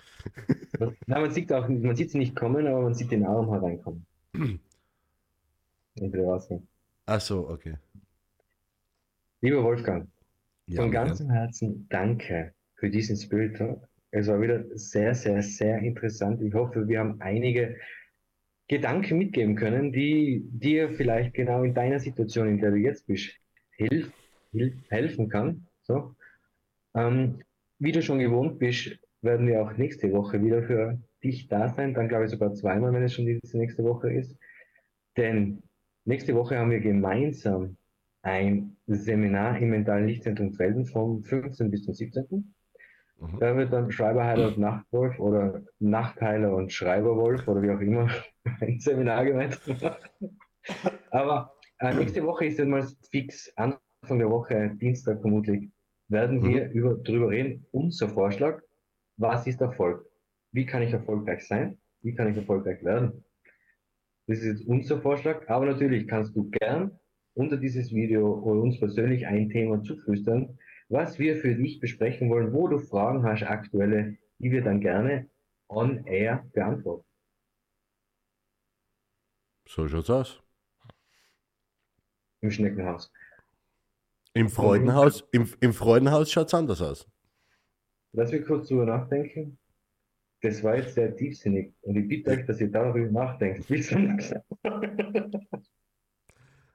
[1.07, 4.05] Nein, man sieht auch, man sieht sie nicht kommen, aber man sieht den Arm hereinkommen.
[5.97, 6.69] Entweder rausgehen.
[7.07, 7.77] Ach so, okay.
[9.41, 10.09] Lieber Wolfgang,
[10.67, 13.89] Ja, von ganzem Herzen danke für diesen Spirit Talk.
[14.11, 16.41] Es war wieder sehr, sehr, sehr interessant.
[16.43, 17.77] Ich hoffe, wir haben einige
[18.69, 23.33] Gedanken mitgeben können, die dir vielleicht genau in deiner Situation, in der du jetzt bist,
[23.73, 24.13] hilf,
[24.53, 25.67] hilf, helfen kann.
[25.83, 26.15] So.
[26.95, 27.43] Ähm,
[27.79, 31.95] wie du schon gewohnt bist, werden wir auch nächste Woche wieder für dich da sein.
[31.95, 34.37] Dann glaube ich sogar zweimal, wenn es schon diese nächste Woche ist.
[35.17, 35.63] Denn
[36.05, 37.77] nächste Woche haben wir gemeinsam
[38.23, 41.71] ein Seminar im Mentalen Lichtzentrum Felden vom 15.
[41.71, 42.55] bis zum 17.
[43.19, 43.39] Mhm.
[43.41, 48.09] Da wird dann Schreiberheiler und Nachtwolf oder Nachtheiler und Schreiberwolf oder wie auch immer
[48.61, 50.39] ein Seminar gemeinsam machen.
[51.11, 55.71] Aber äh, nächste Woche ist dann mal fix, Anfang der Woche, Dienstag vermutlich,
[56.09, 56.49] werden Mhm.
[56.49, 57.67] wir über, drüber reden.
[57.73, 58.63] Unser Vorschlag,
[59.17, 60.07] was ist Erfolg?
[60.53, 61.79] Wie kann ich erfolgreich sein?
[62.03, 63.25] Wie kann ich erfolgreich werden?
[64.27, 66.99] Das ist jetzt unser Vorschlag, aber natürlich kannst du gern
[67.35, 70.59] unter dieses Video oder uns persönlich ein Thema zuflüstern,
[70.89, 75.29] was wir für dich besprechen wollen, wo du Fragen hast, aktuelle, die wir dann gerne
[75.69, 77.07] on air beantworten.
[79.67, 80.43] So schaut's aus.
[82.43, 83.11] Im Schneckenhaus.
[84.35, 87.09] Im Freudenhaus, im, im Freudenhaus schaut's anders aus.
[88.13, 89.59] Lass mich kurz drüber nachdenken.
[90.43, 93.65] Das war jetzt sehr tiefsinnig und ich bitte euch, dass ihr darüber nachdenkt.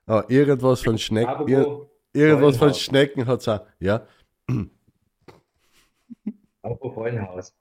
[0.10, 2.74] Ah, irgendwas von Schnecken, ir, irgendwas von.
[2.74, 3.68] Schnecken hat's auch.
[3.78, 4.08] Ja,
[6.62, 7.54] apropos Freudenhaus.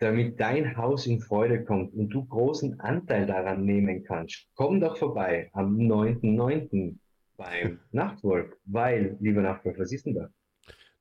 [0.00, 4.96] Damit dein Haus in Freude kommt und du großen Anteil daran nehmen kannst, komm doch
[4.96, 6.96] vorbei am 9.9.
[7.36, 8.56] beim Nachtwolf.
[8.64, 10.28] Weil, lieber Nachtwolf, was ist denn da?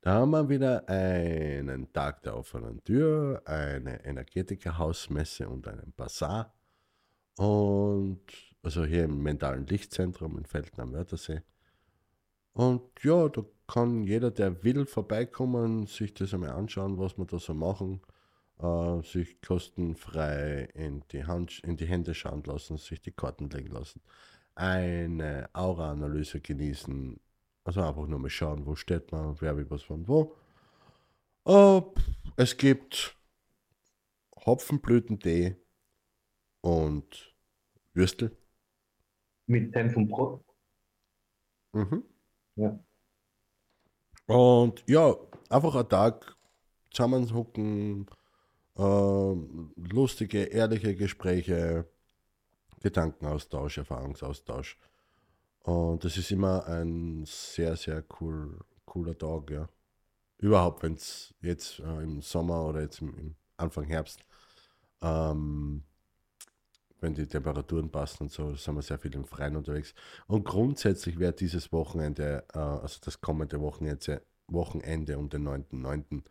[0.02, 6.54] Da haben wir wieder einen Tag der offenen Tür, eine Energetikerhausmesse und einen Bazar.
[7.38, 8.22] Und
[8.64, 11.42] also hier im mentalen Lichtzentrum in Felden am Wörthersee.
[12.54, 17.38] Und ja, da kann jeder, der will, vorbeikommen, sich das einmal anschauen, was wir da
[17.38, 18.02] so machen,
[18.60, 23.72] äh, sich kostenfrei in die, Hand, in die Hände schauen lassen, sich die Karten legen
[23.72, 24.02] lassen,
[24.56, 27.20] eine Aura-Analyse genießen,
[27.68, 30.34] also einfach nur mal schauen, wo steht man, wer wie was von wo.
[31.46, 31.82] Äh,
[32.38, 33.18] es gibt
[34.46, 35.58] Hopfenblütentee
[36.62, 37.36] und
[37.94, 38.38] Würstel.
[39.48, 40.46] Mit Senf und Brot?
[41.74, 42.04] Mhm.
[42.56, 42.80] Ja.
[44.28, 45.14] Und ja,
[45.50, 46.38] einfach ein Tag
[46.92, 48.08] zusammenhocken,
[48.78, 51.86] ähm, lustige, ehrliche Gespräche,
[52.82, 54.78] Gedankenaustausch, Erfahrungsaustausch.
[55.68, 59.68] Und das ist immer ein sehr, sehr cool, cooler Tag, ja.
[60.38, 64.24] Überhaupt, wenn es jetzt äh, im Sommer oder jetzt im, im Anfang Herbst,
[65.02, 65.84] ähm,
[67.02, 69.94] wenn die Temperaturen passen und so, sind wir sehr viel im Freien unterwegs.
[70.28, 76.24] Und grundsätzlich wäre dieses Wochenende, äh, also das kommende Wochenende, Wochenende um den 9.9.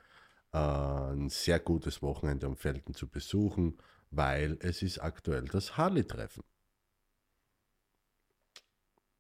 [0.55, 3.77] Äh, ein sehr gutes Wochenende um Felden zu besuchen,
[4.11, 6.43] weil es ist aktuell das Harley-Treffen.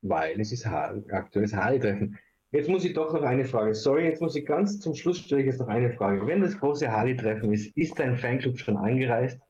[0.02, 2.18] Weil es ist ha aktuelles Harley-Treffen.
[2.52, 3.74] Jetzt muss ich doch noch eine Frage.
[3.74, 6.26] Sorry, jetzt muss ich ganz zum Schluss stelle ich jetzt noch eine Frage.
[6.26, 9.40] Wenn das große Harley-Treffen ist, ist dein Fanclub schon angereist?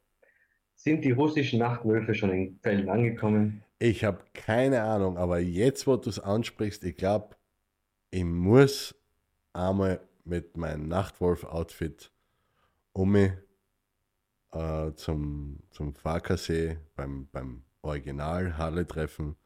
[0.74, 3.62] Sind die russischen Nachtwölfe schon in Felden angekommen?
[3.78, 7.36] Ich habe keine Ahnung, aber jetzt, wo du es ansprichst, ich glaube,
[8.11, 8.94] ich muss
[9.53, 12.11] einmal mit meinem Nachtwolf-Outfit
[12.92, 13.32] um mich
[14.53, 19.36] äh, zum, zum Farkasee beim, beim Original-Halle-Treffen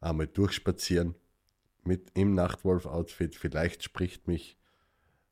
[0.00, 1.14] einmal durchspazieren
[1.84, 3.34] mit im Nachtwolf-Outfit.
[3.34, 4.58] Vielleicht spricht mich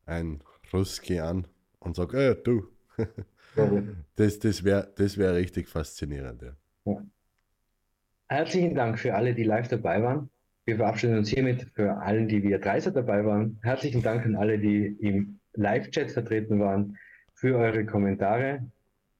[0.06, 0.42] ein
[0.72, 1.46] Ruski an
[1.80, 2.68] und sagt, äh, du,
[4.16, 6.42] das, das wäre das wär richtig faszinierend.
[6.84, 7.02] Ja.
[8.28, 10.30] Herzlichen Dank für alle, die live dabei waren.
[10.66, 13.58] Wir verabschieden uns hiermit für allen, die via Dreiser dabei waren.
[13.62, 16.98] Herzlichen Dank an alle, die im Live-Chat vertreten waren,
[17.32, 18.70] für eure Kommentare.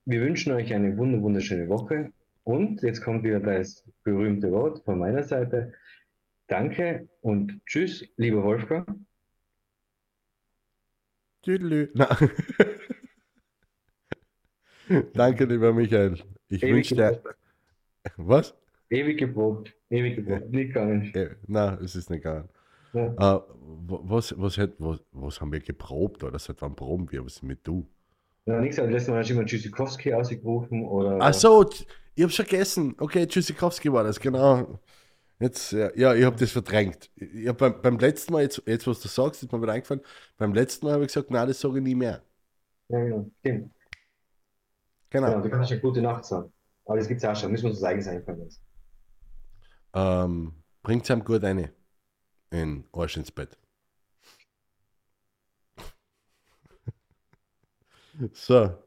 [0.05, 2.11] Wir wünschen euch eine wunder wunderschöne Woche.
[2.49, 5.71] Und jetzt kommt wieder das berühmte Wort von meiner Seite.
[6.47, 8.87] Danke und tschüss, lieber Wolfgang.
[11.43, 11.93] Tüdelü.
[15.13, 16.17] Danke, lieber Michael.
[16.47, 17.21] Ich Ewig wünsche dir.
[18.17, 18.55] Was?
[18.89, 19.71] Ewig geprobt.
[19.91, 20.49] Ewig geprobt.
[20.49, 21.13] Nicht gegangen.
[21.45, 22.49] Na, es ist nicht gegangen.
[22.93, 23.45] Ja.
[23.85, 27.23] Wo- was, was, hat, was, was haben wir geprobt oder seit wann proben wir?
[27.23, 27.87] Was ist mit du?
[28.45, 31.19] Na, nichts, aber letztes Mal hast du immer Tschüssikowski ausgerufen oder.
[31.21, 31.69] Ach so,
[32.19, 32.95] ich hab's vergessen.
[32.99, 34.79] Okay, Tschüssikowski war das, genau.
[35.39, 37.09] Jetzt, ja, ja ich habe das verdrängt.
[37.15, 40.03] Ich hab beim, beim letzten Mal, jetzt, jetzt was du sagst, ist mir wieder eingefallen,
[40.37, 42.21] beim letzten Mal habe ich gesagt, nein, das sage ich nie mehr.
[42.89, 43.31] Ja, genau.
[43.39, 43.71] Stimmt.
[45.09, 45.27] Genau.
[45.27, 46.51] Genau, du kannst ja gute Nacht sagen.
[46.85, 47.51] Aber das gibt's auch schon.
[47.51, 48.61] Müssen wir uns das eigens einfallen lassen.
[49.93, 50.53] ähm,
[50.83, 51.73] bringt es ihm gut eine
[52.51, 53.57] in Arsch ins Bett.
[58.33, 58.77] so,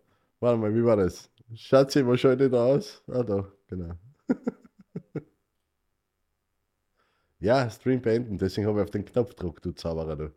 [0.41, 1.30] warte mal, wie war das?
[1.55, 3.03] Schatzi, wo schaut ihr da aus?
[3.09, 3.94] Ah, da, genau.
[7.40, 10.34] ja, Stream beenden, deswegen habe ich auf den Knopf gedruckt, du Zauberer, du.